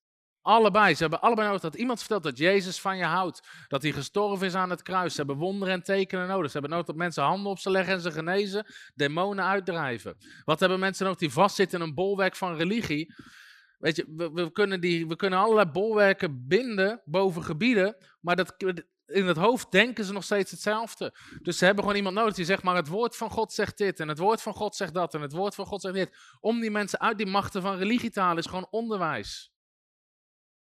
[0.48, 0.94] Allebei.
[0.94, 3.48] Ze hebben allebei nodig dat iemand vertelt dat Jezus van je houdt.
[3.66, 5.10] Dat hij gestorven is aan het kruis.
[5.10, 6.46] Ze hebben wonderen en tekenen nodig.
[6.46, 8.66] Ze hebben nodig dat mensen handen op ze leggen en ze genezen.
[8.94, 10.16] Demonen uitdrijven.
[10.44, 13.14] Wat hebben mensen nodig die vastzitten in een bolwerk van religie?
[13.78, 17.96] Weet je, we, we, kunnen die, we kunnen allerlei bolwerken binden boven gebieden.
[18.20, 18.54] Maar dat,
[19.06, 21.14] in het hoofd denken ze nog steeds hetzelfde.
[21.42, 24.00] Dus ze hebben gewoon iemand nodig die zegt, maar het woord van God zegt dit.
[24.00, 25.14] En het woord van God zegt dat.
[25.14, 26.16] En het woord van God zegt dit.
[26.40, 29.56] Om die mensen uit die machten van religie te halen is gewoon onderwijs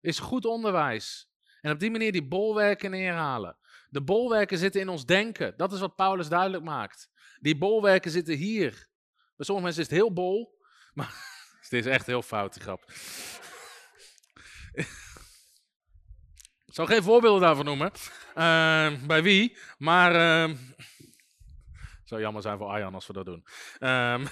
[0.02, 1.30] is goed onderwijs.
[1.62, 3.58] En op die manier die bolwerken neerhalen.
[3.90, 5.54] De bolwerken zitten in ons denken.
[5.58, 7.10] Dat is wat Paulus duidelijk maakt.
[7.40, 8.90] Die bolwerken zitten hier.
[9.36, 10.60] Bij sommige mensen is het heel bol,
[10.94, 11.14] maar
[11.62, 12.92] het is echt heel fout, die grap.
[16.66, 17.92] Ik zal geen voorbeelden daarvan noemen.
[18.30, 20.16] Uh, bij wie, maar.
[20.16, 20.58] Uh,
[22.00, 23.46] het zou jammer zijn voor Arjan als we dat doen.
[23.80, 24.28] Um,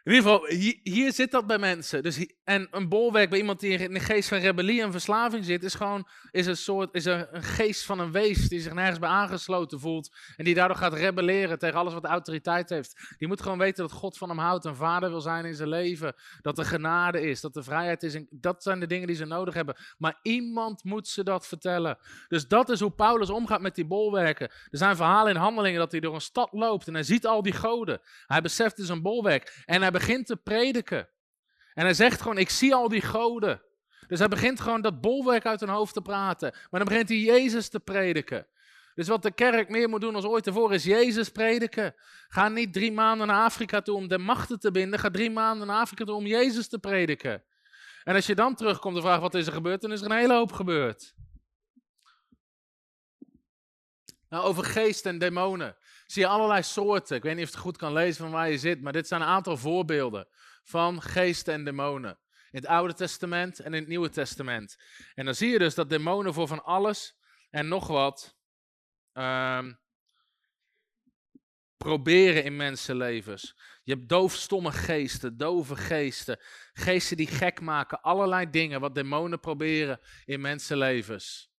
[0.08, 0.46] In ieder geval,
[0.82, 2.02] hier, zit dat bij mensen.
[2.02, 5.62] Dus en een bolwerk bij iemand die in de geest van rebellie en verslaving zit,
[5.62, 9.08] is gewoon is een soort is een, geest van een wees die zich nergens bij
[9.08, 10.16] aangesloten voelt.
[10.36, 13.14] En die daardoor gaat rebelleren tegen alles wat autoriteit heeft.
[13.18, 15.68] Die moet gewoon weten dat God van hem houdt, een vader wil zijn in zijn
[15.68, 16.14] leven.
[16.40, 18.18] Dat er genade is, dat er vrijheid is.
[18.30, 19.76] Dat zijn de dingen die ze nodig hebben.
[19.98, 21.98] Maar iemand moet ze dat vertellen.
[22.28, 24.48] Dus dat is hoe Paulus omgaat met die bolwerken.
[24.48, 27.42] Er zijn verhalen in handelingen dat hij door een stad loopt en hij ziet al
[27.42, 28.00] die goden.
[28.26, 29.62] Hij beseft het is een bolwerk.
[29.64, 31.08] En hij begint te prediken.
[31.74, 33.62] En hij zegt gewoon, ik zie al die goden.
[34.06, 36.50] Dus hij begint gewoon dat bolwerk uit hun hoofd te praten.
[36.70, 38.46] Maar dan begint hij Jezus te prediken.
[38.94, 41.94] Dus wat de kerk meer moet doen dan ooit tevoren is Jezus prediken.
[42.28, 44.98] Ga niet drie maanden naar Afrika toe om de machten te binden.
[44.98, 47.44] Ga drie maanden naar Afrika toe om Jezus te prediken.
[48.04, 50.16] En als je dan terugkomt en vraagt wat is er gebeurd, dan is er een
[50.16, 51.14] hele hoop gebeurd.
[54.28, 55.76] Nou, over geest en demonen
[56.12, 57.16] zie je allerlei soorten.
[57.16, 59.08] Ik weet niet of je het goed kan lezen van waar je zit, maar dit
[59.08, 60.28] zijn een aantal voorbeelden
[60.62, 62.18] van geesten en demonen.
[62.50, 64.76] In het Oude Testament en in het Nieuwe Testament.
[65.14, 67.18] En dan zie je dus dat demonen voor van alles
[67.50, 68.36] en nog wat
[69.12, 69.78] um,
[71.76, 73.54] proberen in mensenlevens.
[73.82, 76.38] Je hebt doofstomme geesten, dove geesten,
[76.72, 81.50] geesten die gek maken, allerlei dingen wat demonen proberen in mensenlevens.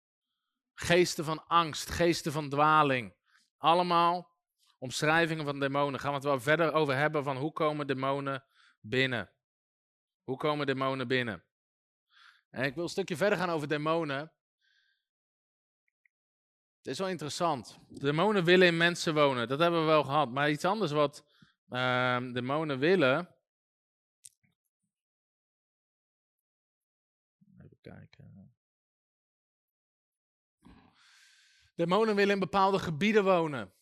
[0.74, 3.16] Geesten van angst, geesten van dwaling.
[3.58, 4.29] Allemaal
[4.80, 6.00] omschrijvingen van demonen.
[6.00, 8.44] Gaan we het wel verder over hebben van hoe komen demonen
[8.80, 9.32] binnen.
[10.24, 11.44] Hoe komen demonen binnen?
[12.50, 14.34] En ik wil een stukje verder gaan over demonen.
[16.78, 17.80] Het is wel interessant.
[17.90, 19.48] Demonen willen in mensen wonen.
[19.48, 20.30] Dat hebben we wel gehad.
[20.30, 21.24] Maar iets anders wat
[21.70, 23.36] uh, demonen willen.
[27.58, 28.54] Even kijken.
[31.76, 33.74] Demonen willen in bepaalde gebieden wonen.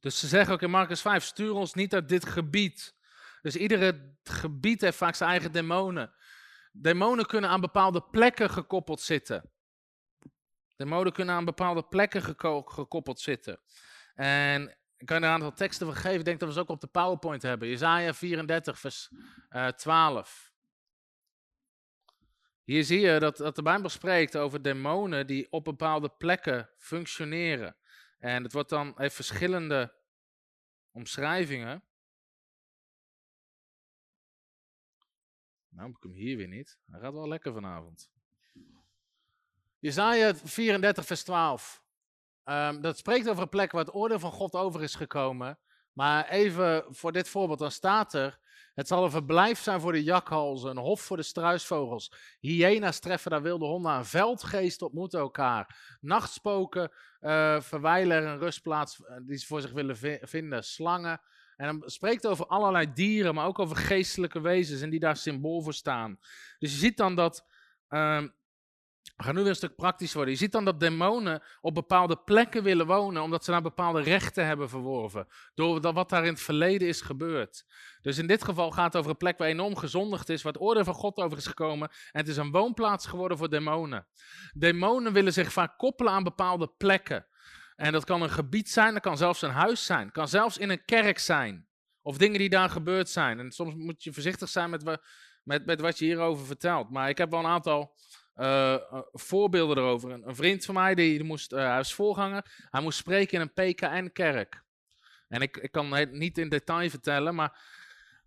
[0.00, 2.96] Dus ze zeggen ook in Marcus 5: stuur ons niet uit dit gebied.
[3.42, 6.14] Dus iedere gebied heeft vaak zijn eigen demonen.
[6.72, 9.50] Demonen kunnen aan bepaalde plekken gekoppeld zitten.
[10.76, 12.22] Demonen kunnen aan bepaalde plekken
[12.64, 13.60] gekoppeld zitten.
[14.14, 16.18] En ik kan er een aantal teksten van geven.
[16.18, 17.68] Ik denk dat we ze ook op de PowerPoint hebben.
[17.68, 19.08] Jezaja 34, vers
[19.50, 20.52] uh, eh, 12.
[22.64, 27.76] Hier zie je dat, dat de Bijbel spreekt over demonen die op bepaalde plekken functioneren.
[28.18, 29.94] En het wordt dan, heeft verschillende
[30.90, 31.82] omschrijvingen.
[35.68, 36.78] Nou ik hem hier weer niet.
[36.90, 38.10] Hij gaat wel lekker vanavond.
[39.78, 41.82] Jezaja 34 vers 12.
[42.44, 45.58] Ehm, dat spreekt over een plek waar het oordeel van God over is gekomen.
[45.92, 48.40] Maar even voor dit voorbeeld, dan staat er...
[48.78, 52.12] Het zal een verblijf zijn voor de jakhalzen, een hof voor de struisvogels.
[52.40, 54.06] Hyena's treffen daar wilde honden aan.
[54.06, 55.96] Veldgeesten ontmoeten elkaar.
[56.00, 59.96] Nachtspoken uh, verwijlen er een rustplaats eh, die ze voor zich willen
[60.28, 60.64] vinden.
[60.64, 61.20] Slangen.
[61.56, 65.62] En dan spreekt over allerlei dieren, maar ook over geestelijke wezens en die daar symbool
[65.62, 66.18] voor staan.
[66.58, 67.44] Dus je ziet dan dat
[67.88, 68.34] um,
[69.18, 70.32] we gaan nu weer een stuk praktisch worden.
[70.32, 74.46] Je ziet dan dat demonen op bepaalde plekken willen wonen, omdat ze daar bepaalde rechten
[74.46, 75.26] hebben verworven.
[75.54, 77.64] Door wat daar in het verleden is gebeurd.
[78.02, 80.62] Dus in dit geval gaat het over een plek waar enorm gezondigd is, waar het
[80.62, 81.88] orde van God over is gekomen.
[81.88, 84.06] En het is een woonplaats geworden voor demonen.
[84.54, 87.26] Demonen willen zich vaak koppelen aan bepaalde plekken.
[87.76, 90.70] En dat kan een gebied zijn, dat kan zelfs een huis zijn, kan zelfs in
[90.70, 91.68] een kerk zijn.
[92.02, 93.38] Of dingen die daar gebeurd zijn.
[93.38, 95.00] En soms moet je voorzichtig zijn met,
[95.42, 96.90] met, met wat je hierover vertelt.
[96.90, 97.96] Maar ik heb wel een aantal
[98.38, 98.76] uh,
[99.12, 100.10] voorbeelden erover.
[100.10, 103.50] Een, een, vriend van mij, die, moest, uh, hij was voorganger, hij moest spreken in
[103.54, 104.62] een PKN-kerk.
[105.28, 107.60] En ik, ik kan het niet in detail vertellen, maar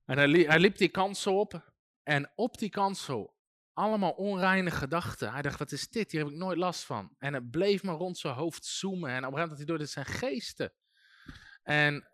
[0.05, 1.69] hij, hij liep die kansel op.
[2.03, 3.35] En op die kansel,
[3.73, 5.31] allemaal onreine gedachten.
[5.31, 6.11] Hij dacht, wat is dit?
[6.11, 7.15] Hier heb ik nooit last van.
[7.17, 9.09] En het bleef maar rond zijn hoofd zoomen.
[9.09, 10.73] En op een gegeven moment hij door, dit zijn geesten.
[11.63, 12.07] En,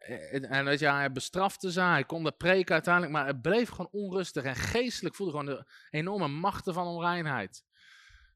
[0.49, 3.91] en weet je, hij bestrafte ze, hij kon de preken uiteindelijk, maar het bleef gewoon
[3.91, 4.43] onrustig.
[4.43, 7.63] En geestelijk voelde gewoon de enorme machten van onreinheid.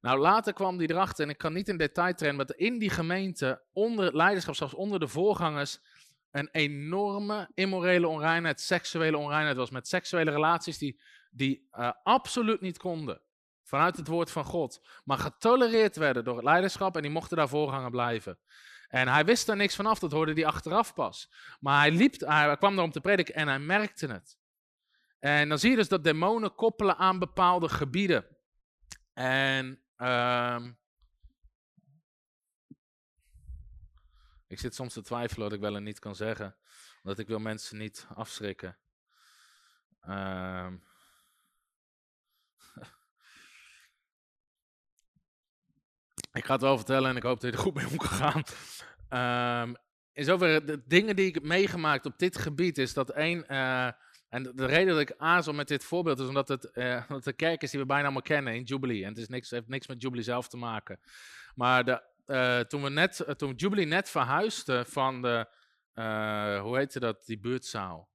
[0.01, 2.89] Nou, later kwam die erachter, en ik kan niet in detail trainen, maar in die
[2.89, 5.79] gemeente, onder het leiderschap, zelfs onder de voorgangers,
[6.31, 9.69] een enorme immorele onreinheid, seksuele onreinheid was.
[9.69, 13.21] Met seksuele relaties die, die uh, absoluut niet konden.
[13.63, 14.87] Vanuit het woord van God.
[15.03, 18.39] Maar getolereerd werden door het leiderschap en die mochten daar voorganger blijven.
[18.87, 21.31] En hij wist er niks vanaf, dat hoorde hij achteraf pas.
[21.59, 24.37] Maar hij, liep, hij kwam er om te prediken en hij merkte het.
[25.19, 28.25] En dan zie je dus dat demonen koppelen aan bepaalde gebieden.
[29.13, 30.77] En Um,
[34.47, 36.55] ik zit soms te twijfelen wat ik wel en niet kan zeggen.
[37.03, 38.77] Omdat ik wil mensen niet afschrikken.
[40.09, 40.83] Um,
[46.33, 48.07] ik ga het wel vertellen en ik hoop dat je er goed mee om kan
[48.07, 48.43] gaan.
[49.69, 49.75] Um,
[50.13, 53.45] in zoverre, de dingen die ik heb meegemaakt op dit gebied is dat één...
[53.47, 53.91] Uh,
[54.31, 56.71] en de, reden dat ik aarzel met dit voorbeeld is omdat het
[57.09, 59.03] omdat de kerk is die we bijna allemaal kennen in Jubilee.
[59.03, 60.99] En het is niks, heeft niks met Jubilee zelf te maken.
[61.55, 65.47] Maar de, uh, toen, we net, uh, toen Jubilee net verhuisde van de,
[66.61, 68.09] hoe heette dat, die buurtzaal.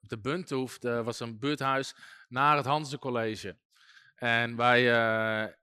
[0.00, 1.94] De Bunthoef was een buurthuis
[2.28, 3.56] naar het Hanse College.
[4.14, 4.82] En wij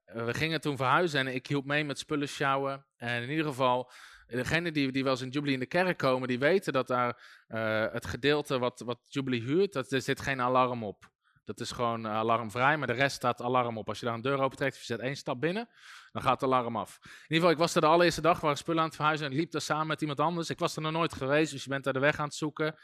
[0.06, 2.86] we gingen toen verhuizen en ik hielp mee met spullen sjouwen.
[2.98, 3.92] En in ieder geval,
[4.38, 7.44] degene die, die wel eens in Jubilee in de kerk komen, die weten dat daar
[7.48, 11.12] uh, het gedeelte wat, wat Jubilee huurt, dat, er zit geen alarm op.
[11.46, 13.88] Dat is gewoon alarmvrij, maar de rest staat alarm op.
[13.88, 15.70] Als je daar een deur opentrekt, of je zet één stap binnen,
[16.12, 17.00] dan gaat het alarm af.
[17.04, 19.34] In ieder geval, ik was er de allereerste dag, waar spullen aan het verhuizen en
[19.34, 20.50] liep daar samen met iemand anders.
[20.50, 22.76] Ik was er nog nooit geweest, dus je bent daar de weg aan het zoeken.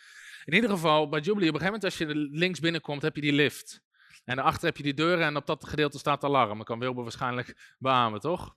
[0.46, 3.22] In ieder geval, bij Jubilee, op een gegeven moment als je links binnenkomt, heb je
[3.22, 3.82] die lift.
[4.26, 6.58] En daarachter heb je die deuren en op dat gedeelte staat alarm.
[6.58, 8.56] Dat kan Wilbur waarschijnlijk beamen, toch?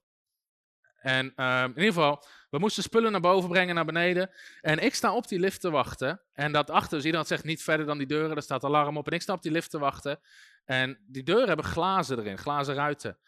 [1.01, 4.31] En uh, in ieder geval, we moesten spullen naar boven brengen, naar beneden.
[4.61, 6.21] En ik sta op die lift te wachten.
[6.33, 9.07] En dat achter, dus iedereen zegt niet verder dan die deuren, daar staat alarm op.
[9.07, 10.21] En ik sta op die lift te wachten.
[10.65, 13.19] En die deuren hebben glazen erin, glazen ruiten.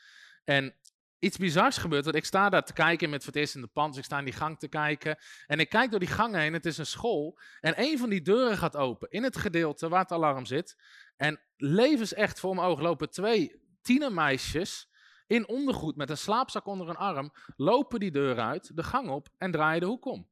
[0.45, 0.75] En
[1.19, 3.97] iets bizars gebeurt, want ik sta daar te kijken met het eerst in de pand.
[3.97, 5.19] Ik sta in die gang te kijken.
[5.47, 7.39] En ik kijk door die gang heen, het is een school.
[7.61, 10.77] En een van die deuren gaat open, in het gedeelte waar het alarm zit.
[11.17, 14.93] En levensecht voor mijn ogen lopen twee tienermeisjes
[15.27, 19.29] in ondergoed met een slaapzak onder een arm, lopen die deur uit, de gang op
[19.39, 20.29] en draaien de hoek om.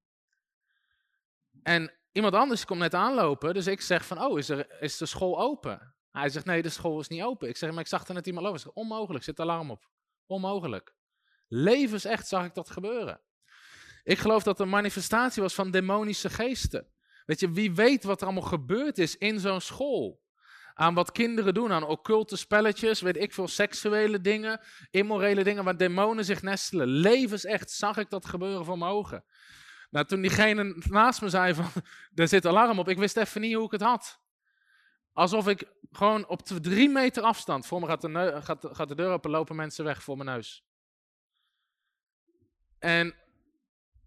[1.63, 5.07] En iemand anders komt net aanlopen, dus ik zeg van, oh, is, er, is de
[5.07, 5.95] school open?
[6.11, 7.49] Hij zegt, nee, de school is niet open.
[7.49, 8.61] Ik zeg, maar ik zag er net iemand lopen.
[8.61, 9.91] Ik zeg, onmogelijk, zit alarm op.
[10.27, 10.95] Onmogelijk.
[11.49, 13.21] Levensecht zag ik dat gebeuren.
[14.03, 16.87] Ik geloof dat het een manifestatie was van demonische geesten.
[17.27, 20.23] Weet je, wie weet wat er allemaal gebeurd is in zo'n school
[20.75, 25.77] aan wat kinderen doen, aan occulte spelletjes, weet ik veel, seksuele dingen, immorele dingen, waar
[25.77, 26.87] demonen zich nestelen.
[26.87, 29.25] Levensecht zag ik dat gebeuren voor mijn ogen.
[29.91, 31.71] Nou, toen diegene naast me zei van,
[32.15, 34.21] er zit alarm op, ik wist even niet hoe ik het had.
[35.13, 39.13] Alsof ik gewoon op drie meter afstand, voor me gaat de, gaat, gaat de deur
[39.13, 40.65] open, lopen mensen weg voor mijn neus.
[42.79, 43.15] En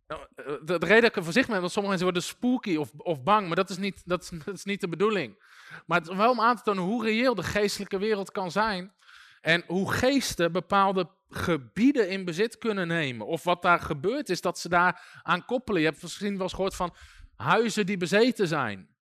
[0.07, 2.91] nou, eh, de, reden dat ik er voorzichtig ben, want sommige mensen worden spooky of,
[2.97, 5.43] of bang, maar dat is, niet, dat, is, dat is niet de bedoeling.
[5.85, 8.93] Maar het is wel om aan te tonen hoe reëel de geestelijke wereld kan zijn.
[9.41, 13.27] En hoe geesten bepaalde gebieden in bezit kunnen nemen.
[13.27, 15.81] Of wat daar gebeurd is, dat ze daar aan koppelen.
[15.81, 16.95] Je hebt misschien wel eens gehoord van
[17.35, 18.94] huizen die bezeten zijn.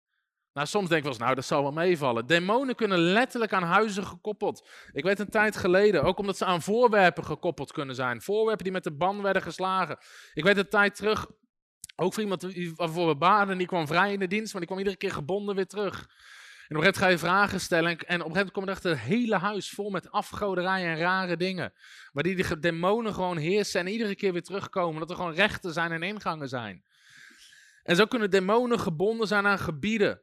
[0.52, 2.26] Nou, soms denk ik wel eens, nou, dat zal wel meevallen.
[2.26, 4.68] Demonen kunnen letterlijk aan huizen gekoppeld.
[4.92, 8.22] Ik weet een tijd geleden, ook omdat ze aan voorwerpen gekoppeld kunnen zijn.
[8.22, 9.98] Voorwerpen die met de band werden geslagen.
[10.34, 11.26] Ik weet een tijd terug,
[11.96, 14.78] ook voor iemand waarvoor we baden, die kwam vrij in de dienst, maar die kwam
[14.78, 16.06] iedere keer gebonden weer terug.
[16.68, 18.68] En op een gegeven moment ga je vragen stellen en op een gegeven moment komt
[18.68, 21.72] echt het hele huis vol met afgoderij en rare dingen.
[22.12, 25.00] Waar die demonen gewoon heersen en iedere keer weer terugkomen.
[25.00, 26.84] Dat er gewoon rechten zijn en ingangen zijn.
[27.82, 30.20] En zo kunnen demonen gebonden zijn aan gebieden.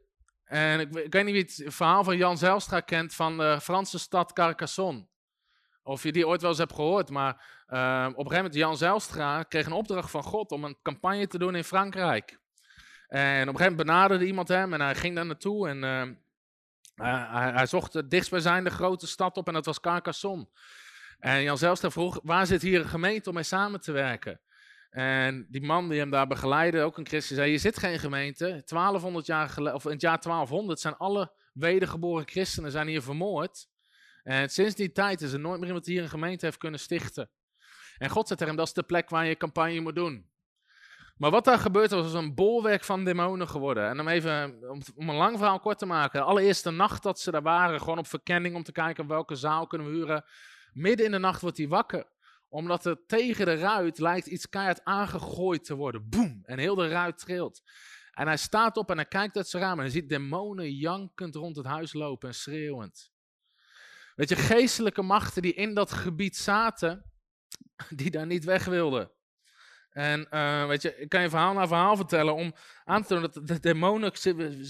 [0.49, 3.99] En ik, ik weet niet wie het verhaal van Jan Zijlstra kent van de Franse
[3.99, 5.07] stad Carcassonne.
[5.83, 7.33] Of je die ooit wel eens hebt gehoord, maar
[7.67, 11.27] uh, op een gegeven moment Jan Zijlstra kreeg een opdracht van God om een campagne
[11.27, 12.39] te doen in Frankrijk.
[13.07, 16.15] En op een gegeven moment benaderde iemand hem en hij ging daar naartoe en uh,
[16.95, 20.47] hij, hij, zocht het dichtstbijzijnde grote stad op en dat was Carcassonne.
[21.19, 24.39] En Jan Zijlstra vroeg, waar zit hier een gemeente om mee samen te werken?
[24.89, 28.61] En die man die hem daar begeleidde, ook een christen, zei: Je zit geen gemeente.
[28.65, 33.67] 1200 jaar geleden, of in het jaar 1200 zijn alle wedergeboren christenen zijn hier vermoord.
[34.23, 36.79] En sinds die tijd is er nooit meer iemand die hier een gemeente heeft kunnen
[36.79, 37.29] stichten.
[37.97, 40.29] En God zei tegen hem: Dat is de plek waar je campagne moet doen.
[41.17, 43.89] Maar wat daar gebeurde was, was een bolwerk van demonen geworden.
[43.89, 44.57] En om even,
[44.95, 46.19] om een lang verhaal kort te maken.
[46.19, 49.67] De allereerste nacht dat ze daar waren, gewoon op verkenning om te kijken welke zaal
[49.67, 50.25] kunnen we huren.
[50.73, 52.05] Midden in de nacht wordt hij wakker
[52.49, 56.09] omdat er tegen de ruit lijkt iets keihard aangegooid te worden.
[56.09, 56.41] Boem!
[56.43, 57.61] En heel de ruit trilt.
[58.11, 61.35] En hij staat op en hij kijkt uit zijn raam en hij ziet demonen jankend
[61.35, 63.11] rond het huis lopen en schreeuwend.
[64.15, 67.11] Weet je, geestelijke machten die in dat gebied zaten,
[67.89, 69.11] die daar niet weg wilden.
[69.89, 73.31] En uh, weet je, ik kan je verhaal na verhaal vertellen om aan te tonen
[73.31, 74.11] dat de demonen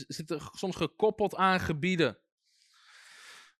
[0.07, 2.17] zitten soms gekoppeld aan gebieden.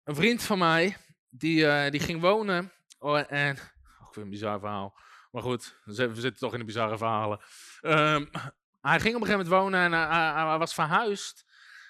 [0.03, 0.97] Een vriend van mij,
[1.29, 3.58] die, uh, die ging wonen oh, en
[4.15, 4.98] weer een bizar verhaal.
[5.32, 7.39] Maar goed, we zitten toch in de bizarre verhalen.
[7.82, 8.30] Um,
[8.82, 11.45] hij ging op een gegeven moment wonen en hij, was verhuisd.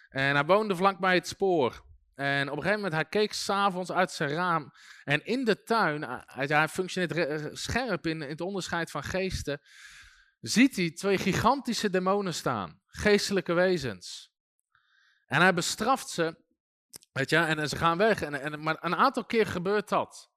[0.10, 1.88] En hij woonde vlakbij het spoor.
[2.16, 4.72] En op een gegeven moment, hij keek s'avonds uit zijn raam.
[5.04, 9.62] En in de tuin, hij, functioneert scherp in, in het onderscheid van geesten.
[10.40, 12.82] Ziet hij twee gigantische demonen staan.
[12.88, 14.32] Geestelijke wezens.
[15.26, 16.44] En hij bestraft ze.
[17.12, 18.22] Weet je, en, ze gaan weg.
[18.22, 20.29] En, en, maar een aantal keer gebeurt dat.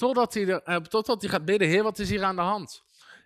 [0.00, 2.82] Totdat hij, uh, totdat hij gaat bidden, Heer, wat is hier aan de hand?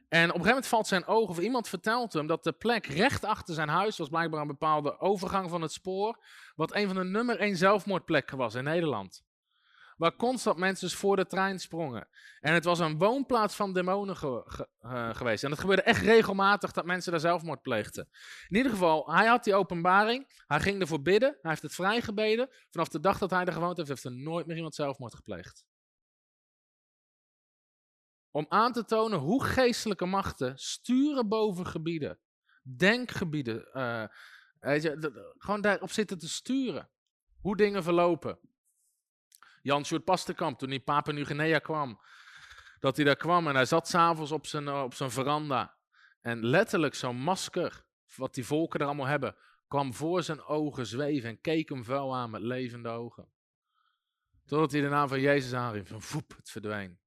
[0.08, 2.86] En op een gegeven moment valt zijn oog, of iemand vertelt hem dat de plek
[2.86, 6.96] recht achter zijn huis was blijkbaar een bepaalde overgang van het spoor, wat een van
[6.96, 9.24] de nummer één zelfmoordplekken was in Nederland.
[9.96, 12.08] Waar constant mensen voor de trein sprongen.
[12.40, 15.44] En het was een woonplaats van demonen uh, geweest.
[15.44, 18.08] En het gebeurde echt regelmatig dat mensen daar zelfmoord pleegden.
[18.48, 20.42] In ieder geval, hij had die openbaring.
[20.46, 21.38] Hij ging ervoor bidden.
[21.40, 22.48] Hij heeft het vrijgebeden.
[22.70, 25.64] Vanaf de dag dat hij er gewoond heeft, heeft er nooit meer iemand zelfmoord gepleegd.
[28.34, 32.18] Om aan te tonen hoe geestelijke machten sturen boven gebieden,
[32.62, 34.04] denkgebieden, uh,
[34.60, 36.90] weet je, gewoon daarop zitten te sturen.
[37.40, 38.38] Hoe dingen verlopen.
[39.62, 42.00] Jan Sjoerd Pastenkamp, toen hij Papua Nieuw-Guinea kwam,
[42.78, 45.76] dat hij daar kwam en hij zat s'avonds op zijn, op zijn veranda.
[46.20, 47.84] En letterlijk zo'n masker,
[48.16, 49.36] wat die volken er allemaal hebben,
[49.68, 53.32] kwam voor zijn ogen zweven en keek hem vuil aan met levende ogen.
[54.46, 57.02] Totdat hij de naam van Jezus aanriep, van voep, het verdween.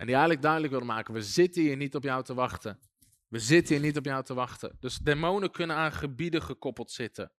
[0.00, 2.80] En die eigenlijk duidelijk wilde maken, we zitten hier niet op jou te wachten.
[3.28, 4.76] We zitten hier niet op jou te wachten.
[4.78, 7.32] Dus demonen kunnen aan gebieden gekoppeld zitten.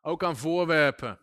[0.00, 1.18] Ook aan voorwerpen.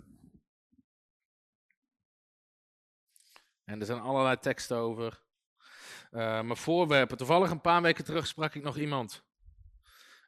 [3.63, 5.21] En er zijn allerlei teksten over.
[6.11, 7.17] Uh, maar voorwerpen.
[7.17, 9.23] Toevallig een paar weken terug sprak ik nog iemand.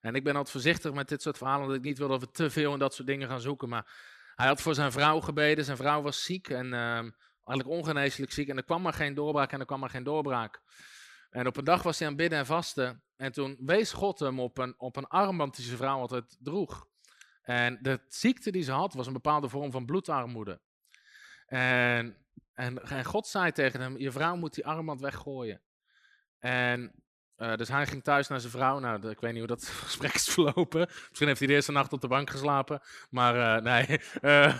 [0.01, 2.32] En ik ben altijd voorzichtig met dit soort verhalen, omdat ik niet wil dat we
[2.32, 3.70] te veel in dat soort dingen gaan zoeken.
[3.70, 3.93] Maar
[4.36, 5.66] hij had voor zijn vrouw gebeden.
[5.66, 7.12] Zijn vrouw was ziek en uh,
[7.46, 8.50] eigenlijk ongeneeslijk ziek.
[8.50, 10.62] En er kwam maar geen doorbraak en er kwam maar geen doorbraak.
[11.30, 13.04] En op een dag was hij aan bidden en vasten.
[13.16, 16.88] En toen wees God hem op een, op een armband die zijn vrouw altijd droeg.
[17.41, 20.62] En de ziekte die ze had was een bepaalde vorm van bloedarmoede.
[21.46, 25.62] En, en, en God zei tegen hem: Je vrouw moet die armband weggooien.
[26.39, 27.05] En
[27.38, 28.80] uh, dus hij ging thuis naar zijn vrouw.
[28.80, 30.88] Nou, ik weet niet hoe dat gesprek is verlopen.
[31.10, 32.82] Misschien heeft hij de eerste nacht op de bank geslapen.
[33.10, 34.02] Maar uh, nee.
[34.22, 34.56] Uh,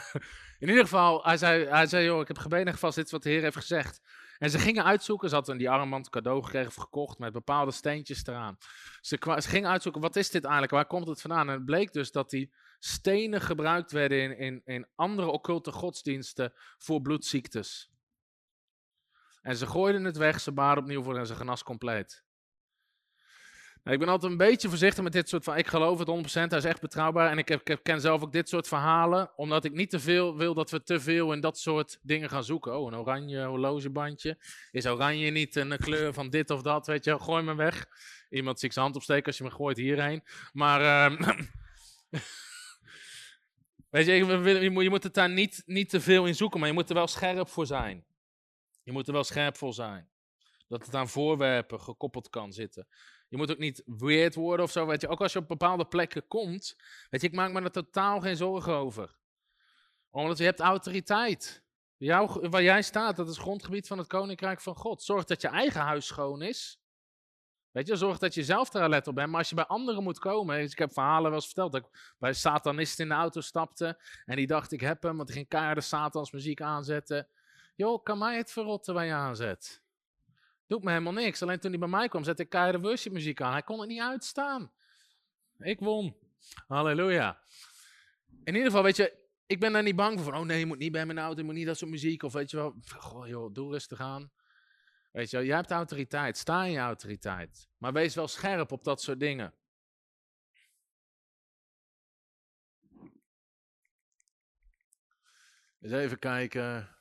[0.64, 2.96] in ieder geval, hij zei, hij zei: Joh, ik heb gebeden gevast.
[2.96, 4.02] Dit is wat de Heer heeft gezegd.
[4.38, 5.30] En ze gingen uitzoeken.
[5.30, 8.58] Ze hadden die armband cadeau gekregen of gekocht met bepaalde steentjes eraan.
[9.02, 10.74] Ze, ze gingen uitzoeken: wat is dit eigenlijk?
[10.74, 11.48] Waar komt het vandaan?
[11.48, 16.54] En het bleek dus dat die stenen gebruikt werden in, in, in andere occulte godsdiensten
[16.78, 17.94] voor bloedziektes.
[19.42, 22.25] En ze gooiden het weg, ze baden opnieuw voor en ze genas compleet.
[23.92, 25.58] Ik ben altijd een beetje voorzichtig met dit soort van.
[25.58, 27.32] Ik geloof het 100%, hij is echt betrouwbaar.
[27.32, 30.54] En ik, ik ken zelf ook dit soort verhalen, omdat ik niet te veel wil
[30.54, 32.80] dat we te veel in dat soort dingen gaan zoeken.
[32.80, 34.38] Oh, een oranje horlogebandje.
[34.72, 36.88] Is oranje niet een kleur van dit of dat?
[36.88, 37.86] Weet je, gooi me weg.
[38.30, 40.24] Iemand zie ik zijn hand opsteken als je me gooit hierheen.
[40.54, 41.12] Maar.
[41.12, 41.40] Uh,
[43.90, 46.70] Weet je, je moet, je moet het daar niet, niet te veel in zoeken, maar
[46.70, 48.06] je moet er wel scherp voor zijn.
[48.84, 50.10] Je moet er wel scherp voor zijn.
[50.68, 52.88] Dat het aan voorwerpen gekoppeld kan zitten.
[53.28, 54.86] Je moet ook niet weird worden of zo.
[54.86, 55.08] Weet je.
[55.08, 56.76] Ook als je op bepaalde plekken komt.
[57.10, 59.16] Weet je, ik maak me er totaal geen zorgen over.
[60.10, 61.64] Omdat je hebt autoriteit.
[61.98, 65.04] Waar jij staat, dat is grondgebied van het koninkrijk van God.
[65.04, 66.80] Zorg dat je eigen huis schoon is.
[67.72, 69.30] Weet je, zorg dat je zelf daar let op bent.
[69.30, 70.62] Maar als je bij anderen moet komen.
[70.62, 71.72] Ik heb verhalen wel eens verteld.
[71.72, 74.02] Dat ik bij satanisten in de auto stapte.
[74.26, 75.16] En die dacht, ik heb hem.
[75.16, 77.28] Want die ging keiharde satans muziek aanzetten.
[77.76, 79.84] Joh, kan mij het verrotten waar je aanzet?
[80.68, 81.42] Doet me helemaal niks.
[81.42, 83.52] Alleen toen hij bij mij kwam, zette ik keiharde worship muziek aan.
[83.52, 84.72] Hij kon het niet uitstaan.
[85.58, 86.16] Ik won.
[86.68, 87.40] Halleluja.
[88.44, 90.34] In ieder geval, weet je, ik ben daar niet bang voor.
[90.34, 92.24] Oh nee, je moet niet bij mijn auto, je moet niet dat soort muziek.
[92.24, 94.32] Of weet je wel, goh joh, doe rustig aan.
[95.12, 97.70] Weet je, jij hebt autoriteit, sta in je autoriteit.
[97.78, 99.54] Maar wees wel scherp op dat soort dingen.
[105.80, 106.96] Eens even kijken.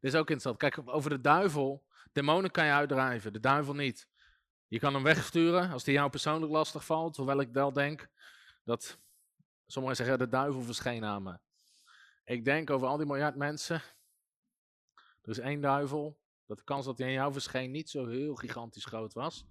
[0.00, 0.56] Dit is ook interessant.
[0.56, 1.84] Kijk, over de duivel.
[2.12, 4.08] Demonen kan je uitdrijven, de duivel niet.
[4.68, 7.16] Je kan hem wegsturen als die jou persoonlijk lastig valt.
[7.16, 8.08] Hoewel ik wel denk
[8.64, 8.98] dat
[9.66, 11.38] sommigen zeggen: de duivel verscheen aan me.
[12.24, 13.82] Ik denk over al die miljard mensen.
[15.22, 16.18] Er is één duivel.
[16.46, 19.44] Dat de kans dat hij aan jou verscheen niet zo heel gigantisch groot was.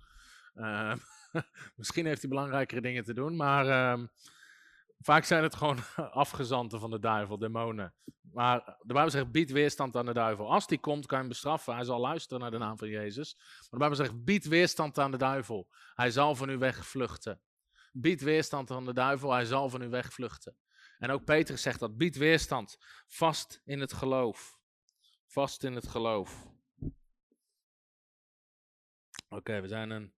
[0.56, 0.95] Uh,
[1.76, 4.06] misschien heeft hij belangrijkere dingen te doen, maar uh,
[5.00, 5.80] vaak zijn het gewoon
[6.26, 7.93] afgezanten van de duivel, demonen.
[8.32, 10.52] Maar de Bijbel zegt, bied weerstand aan de duivel.
[10.52, 11.74] Als die komt, kan je hem bestraffen.
[11.76, 13.36] Hij zal luisteren naar de naam van Jezus.
[13.36, 15.68] Maar de Bijbel zegt, bied weerstand aan de duivel.
[15.93, 17.41] Hij zal van u wegvluchten.
[17.91, 20.58] Bied weerstand aan de duivel, hij zal van u wegvluchten.
[20.97, 22.78] En ook Petrus zegt dat, bied weerstand,
[23.08, 24.58] vast in het geloof.
[25.26, 26.47] Vast in het geloof.
[29.30, 30.14] Oké, we zijn een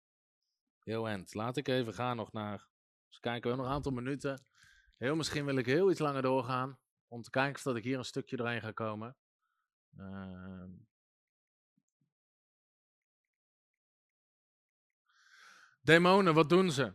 [0.80, 1.34] heel eind.
[1.34, 2.68] Laat ik even gaan nog naar.
[3.10, 4.46] Dus kijken, we nog een aantal minuten.
[5.02, 6.80] Heel misschien wil ik heel iets langer doorgaan.
[7.08, 9.16] Om te kijken of dat ik hier een stukje doorheen ga komen.
[9.98, 10.64] Uh,
[15.82, 16.94] demonen, wat doen ze?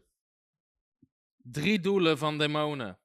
[1.36, 2.98] Drie doelen van demonen.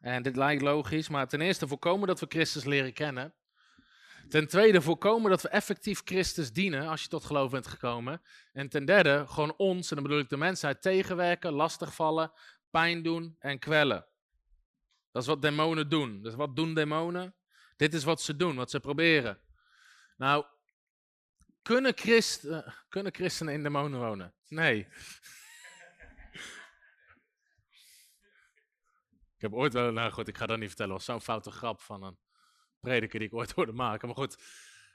[0.00, 3.34] En dit lijkt logisch, maar ten eerste voorkomen dat we Christus leren kennen.
[4.28, 8.22] Ten tweede voorkomen dat we effectief Christus dienen als je tot geloof bent gekomen.
[8.52, 12.32] En ten derde gewoon ons, en dan bedoel ik de mensheid, tegenwerken, lastigvallen,
[12.70, 14.06] pijn doen en kwellen.
[15.10, 16.22] Dat is wat demonen doen.
[16.22, 17.34] Dus wat doen demonen?
[17.76, 19.40] Dit is wat ze doen, wat ze proberen.
[20.16, 20.44] Nou,
[21.62, 24.34] kunnen, Christen, kunnen christenen in demonen wonen?
[24.48, 24.78] Nee.
[29.38, 31.80] Ik heb ooit wel, nou goed, ik ga dat niet vertellen, was zo'n foute grap
[31.80, 32.18] van een
[32.80, 34.08] prediker die ik ooit hoorde maken.
[34.08, 34.36] Maar goed,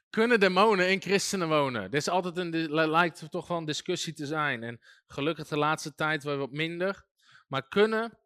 [0.10, 1.92] kunnen demonen in christenen wonen?
[1.92, 4.64] Dit is altijd een, lijkt toch wel een discussie te zijn.
[4.64, 7.06] En gelukkig de laatste tijd wel wat minder.
[7.54, 8.18] Maar kunnen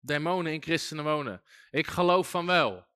[0.00, 1.42] demonen in christenen wonen?
[1.70, 2.86] Ik geloof van wel.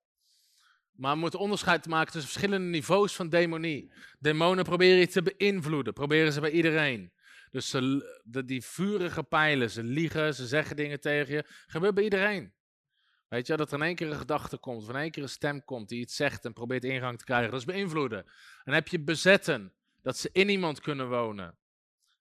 [0.92, 3.92] Maar we moeten onderscheid maken tussen verschillende niveaus van demonie.
[4.18, 7.12] Demonen proberen je te beïnvloeden, proberen ze bij iedereen.
[7.50, 11.44] Dus ze, die vurige pijlen, ze liegen, ze zeggen dingen tegen je.
[11.66, 12.54] Gebeurt bij iedereen.
[13.28, 15.28] Weet je, dat er in één keer een gedachte komt, of in één keer een
[15.28, 17.50] stem komt die iets zegt en probeert ingang te krijgen.
[17.50, 18.24] Dat is beïnvloeden.
[18.64, 21.58] Dan heb je bezetten, dat ze in iemand kunnen wonen.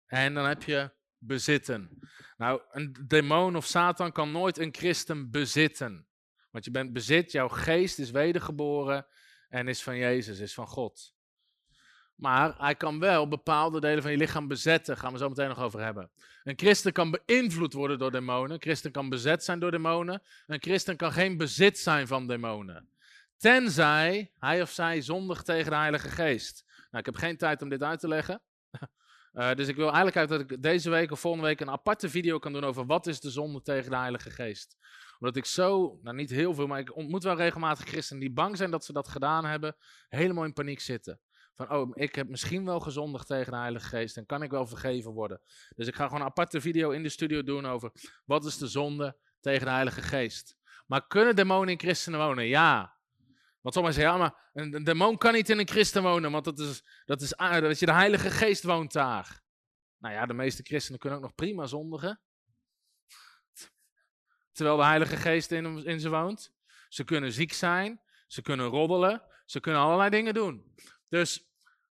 [0.05, 1.99] En dan heb je bezitten.
[2.37, 6.07] Nou, een demon of Satan kan nooit een christen bezitten.
[6.51, 9.07] Want je bent bezit, jouw geest is wedergeboren
[9.49, 11.15] en is van Jezus, is van God.
[12.15, 14.97] Maar hij kan wel bepaalde delen van je lichaam bezetten.
[14.97, 16.11] Gaan we zo meteen nog over hebben.
[16.43, 18.51] Een christen kan beïnvloed worden door demonen.
[18.51, 20.21] Een christen kan bezet zijn door demonen.
[20.45, 22.89] Een christen kan geen bezit zijn van demonen.
[23.37, 26.63] Tenzij hij of zij zondigt tegen de Heilige Geest.
[26.67, 28.41] Nou, ik heb geen tijd om dit uit te leggen.
[29.37, 32.09] Uh, dus ik wil eigenlijk uit dat ik deze week of volgende week een aparte
[32.09, 34.77] video kan doen over wat is de zonde tegen de Heilige Geest.
[35.19, 38.57] Omdat ik zo, nou niet heel veel, maar ik ontmoet wel regelmatig christenen die bang
[38.57, 39.75] zijn dat ze dat gedaan hebben,
[40.09, 41.19] helemaal in paniek zitten.
[41.53, 44.67] Van, oh, ik heb misschien wel gezondigd tegen de Heilige Geest en kan ik wel
[44.67, 45.41] vergeven worden.
[45.75, 47.91] Dus ik ga gewoon een aparte video in de studio doen over
[48.25, 50.57] wat is de zonde tegen de Heilige Geest.
[50.85, 52.45] Maar kunnen demonen in christenen wonen?
[52.45, 52.96] Ja.
[53.67, 56.59] Want sommigen zeggen, ja, maar een, demon kan niet in een christen wonen, want dat
[56.59, 59.41] is, dat is dat je de Heilige Geest woont daar.
[59.97, 62.19] Nou ja, de meeste christenen kunnen ook nog prima zondigen.
[64.51, 66.53] Terwijl de Heilige Geest in, in ze woont.
[66.89, 70.75] Ze kunnen ziek zijn, ze kunnen roddelen, ze kunnen allerlei dingen doen.
[71.09, 71.45] Dus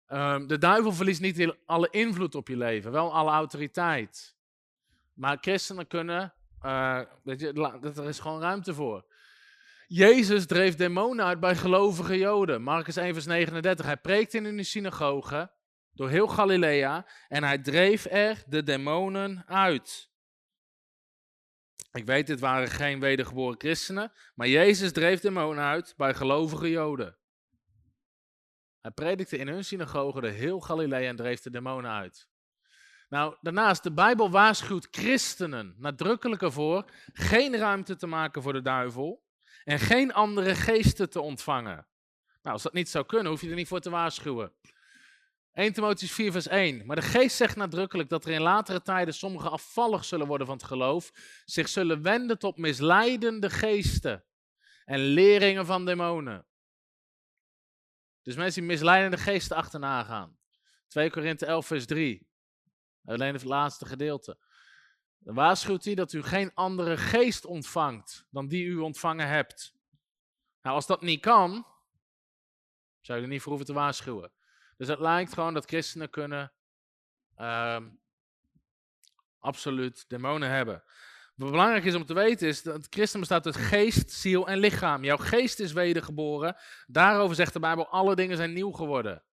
[0.08, 4.36] Um, de duivel verliest niet alle invloed op je leven, wel alle autoriteit.
[5.14, 9.06] Maar christenen kunnen, uh, weet je, er is gewoon ruimte voor.
[9.88, 12.62] Jezus dreef demonen uit bij gelovige Joden.
[12.62, 13.86] Marcus 1, vers 39.
[13.86, 15.52] Hij preekte in een synagoge
[15.94, 20.10] door heel Galilea en hij dreef er de demonen uit.
[21.92, 27.18] Ik weet, dit waren geen wedergeboren christenen, maar Jezus dreef demonen uit bij gelovige Joden.
[28.82, 32.30] Hij predikte in hun synagoge de heel Galilea en dreef de demonen uit.
[33.10, 39.25] Nou, daarnaast, de Bijbel waarschuwt christenen nadrukkelijk ervoor geen ruimte te maken voor de duivel
[39.66, 41.88] en geen andere geesten te ontvangen.
[42.42, 44.54] Nou, als dat niet zou kunnen, hoef je er niet voor te waarschuwen.
[45.54, 46.86] 1 Timotheüs 4 vers 1.
[46.86, 50.56] Maar de geest zegt nadrukkelijk dat er in latere tijden sommigen afvallig zullen worden van
[50.56, 51.12] het geloof,
[51.46, 54.26] zich zullen wenden tot misleidende geesten
[54.86, 56.46] en leringen van demonen.
[58.22, 60.38] Dus mensen die misleidende geesten achterna gaan.
[60.88, 62.28] 2 Korinthe 11 vers 3.
[63.06, 64.38] Alleen het laatste gedeelte.
[65.26, 69.74] Dan waarschuwt hij dat u geen andere geest ontvangt dan die u ontvangen hebt.
[70.62, 71.66] Nou, als dat niet kan,
[73.02, 74.32] zou je er niet voor hoeven te waarschuwen.
[74.78, 76.52] Dus het lijkt gewoon dat christenen kunnen
[77.38, 77.82] uh,
[79.40, 80.84] absoluut demonen hebben.
[81.36, 85.04] Wat belangrijk is om te weten is dat christen bestaat uit geest, ziel en lichaam.
[85.04, 86.56] Jouw geest is wedergeboren.
[86.88, 89.24] Daarover zegt de Bijbel, alle dingen zijn nieuw geworden.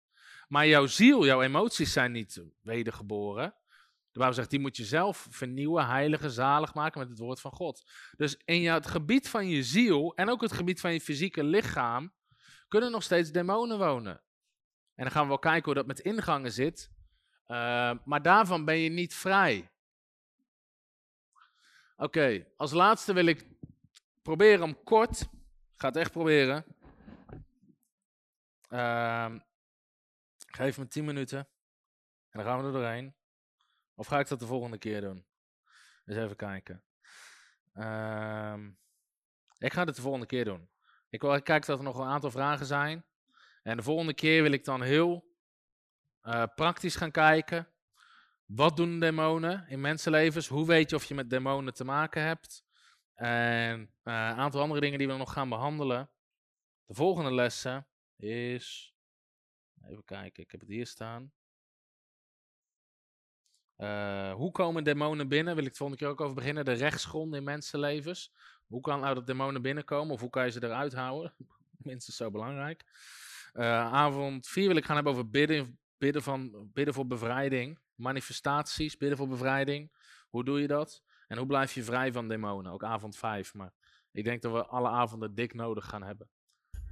[0.49, 3.55] Maar jouw ziel, jouw emoties zijn niet wedergeboren.
[4.13, 7.53] De Bijbel zegt, die moet je zelf vernieuwen, heiligen, zalig maken met het woord van
[7.53, 7.91] God.
[8.17, 12.13] Dus in het gebied van je ziel en ook het gebied van je fysieke lichaam
[12.69, 14.23] kunnen nog steeds demonen wonen.
[14.95, 16.91] En dan gaan we wel kijken hoe dat met ingangen zit.
[17.47, 19.71] Uh, maar daarvan ben je niet vrij.
[21.97, 23.47] Oké, als laatste wil ik
[24.23, 25.29] proberen om kort, ik
[25.77, 26.65] ga het echt proberen.
[28.69, 29.35] Uh,
[30.37, 31.47] geef me 10 minuten en
[32.31, 33.15] dan gaan we er doorheen.
[33.95, 35.27] Of ga ik dat de volgende keer doen?
[36.05, 36.85] Eens even kijken.
[37.75, 38.57] Uh,
[39.59, 40.71] ik ga het de volgende keer doen.
[41.09, 43.05] Ik wil kijken dat er nog een aantal vragen zijn.
[43.63, 45.31] En de volgende keer wil ik dan heel
[46.23, 47.69] uh, praktisch gaan kijken.
[48.45, 50.49] Wat doen demonen in mensenlevens?
[50.49, 52.65] Hoe weet je of je met demonen te maken hebt?
[53.15, 56.11] En uh, een aantal andere dingen die we nog gaan behandelen.
[56.87, 57.87] De volgende lessen
[58.17, 58.95] is.
[59.83, 61.33] Even kijken, ik heb het hier staan.
[63.83, 65.55] Uh, hoe komen demonen binnen?
[65.55, 66.65] Wil ik het volgende keer ook over beginnen.
[66.65, 68.33] De rechtsgronden in mensenlevens.
[68.67, 70.15] Hoe kan nou dat demonen binnenkomen?
[70.15, 71.35] Of hoe kan je ze eruit houden?
[71.77, 72.85] Minstens zo belangrijk.
[73.55, 78.97] Uh, avond 4 wil ik gaan hebben over bidden, bidden, van, bidden voor bevrijding manifestaties,
[78.97, 79.93] bidden voor bevrijding.
[80.29, 81.03] Hoe doe je dat?
[81.29, 82.73] En hoe blijf je vrij van demonen?
[82.73, 83.55] Ook avond 5.
[83.55, 83.73] Maar
[84.13, 86.29] ik denk dat we alle avonden dik nodig gaan hebben.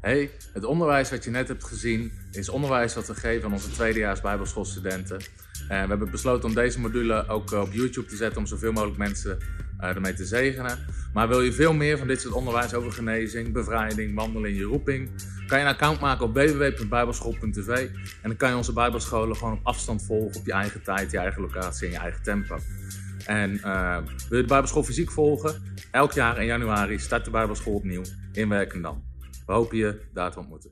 [0.00, 3.70] Hey, het onderwijs wat je net hebt gezien is onderwijs wat we geven aan onze
[3.70, 5.20] tweedejaars bijbelschoolstudenten.
[5.68, 8.98] En we hebben besloten om deze module ook op YouTube te zetten om zoveel mogelijk
[8.98, 9.38] mensen
[9.80, 10.78] uh, ermee te zegenen.
[11.12, 14.64] Maar wil je veel meer van dit soort onderwijs over genezing, bevrijding, wandelen in je
[14.64, 15.10] roeping,
[15.46, 19.66] kan je een account maken op www.bijbelschool.tv en dan kan je onze bijbelscholen gewoon op
[19.66, 22.58] afstand volgen op je eigen tijd, je eigen locatie en je eigen tempo.
[23.26, 23.50] En
[24.28, 25.62] wil je de Bijbelschool fysiek volgen?
[25.90, 29.09] Elk jaar in januari start de Bijbelschool opnieuw in Werkendam.
[29.50, 30.70] We hopen je daar te ontmoeten.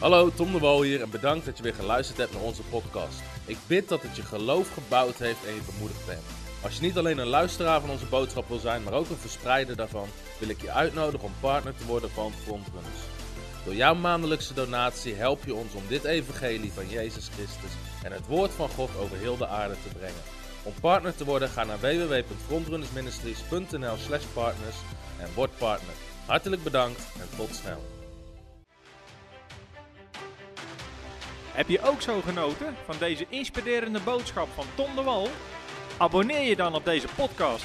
[0.00, 3.22] Hallo, Tom de Wol hier en bedankt dat je weer geluisterd hebt naar onze podcast.
[3.46, 6.22] Ik bid dat het je geloof gebouwd heeft en je bemoedigd bent.
[6.62, 9.76] Als je niet alleen een luisteraar van onze boodschap wil zijn, maar ook een verspreider
[9.76, 13.00] daarvan, wil ik je uitnodigen om partner te worden van Frontrunners.
[13.64, 17.72] Door jouw maandelijkse donatie help je ons om dit evangelie van Jezus Christus
[18.04, 20.22] en het woord van God over heel de aarde te brengen.
[20.62, 24.76] Om partner te worden ga naar www.frontrunnersministries.nl slash partners
[25.20, 25.94] en word partner.
[26.26, 27.82] Hartelijk bedankt en tot snel.
[31.52, 35.28] Heb je ook zo genoten van deze inspirerende boodschap van Tom de Wal?
[35.98, 37.64] Abonneer je dan op deze podcast.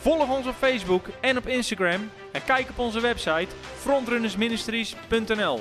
[0.00, 3.48] Volg ons op Facebook en op Instagram en kijk op onze website
[3.78, 5.60] frontrunnersministries.nl.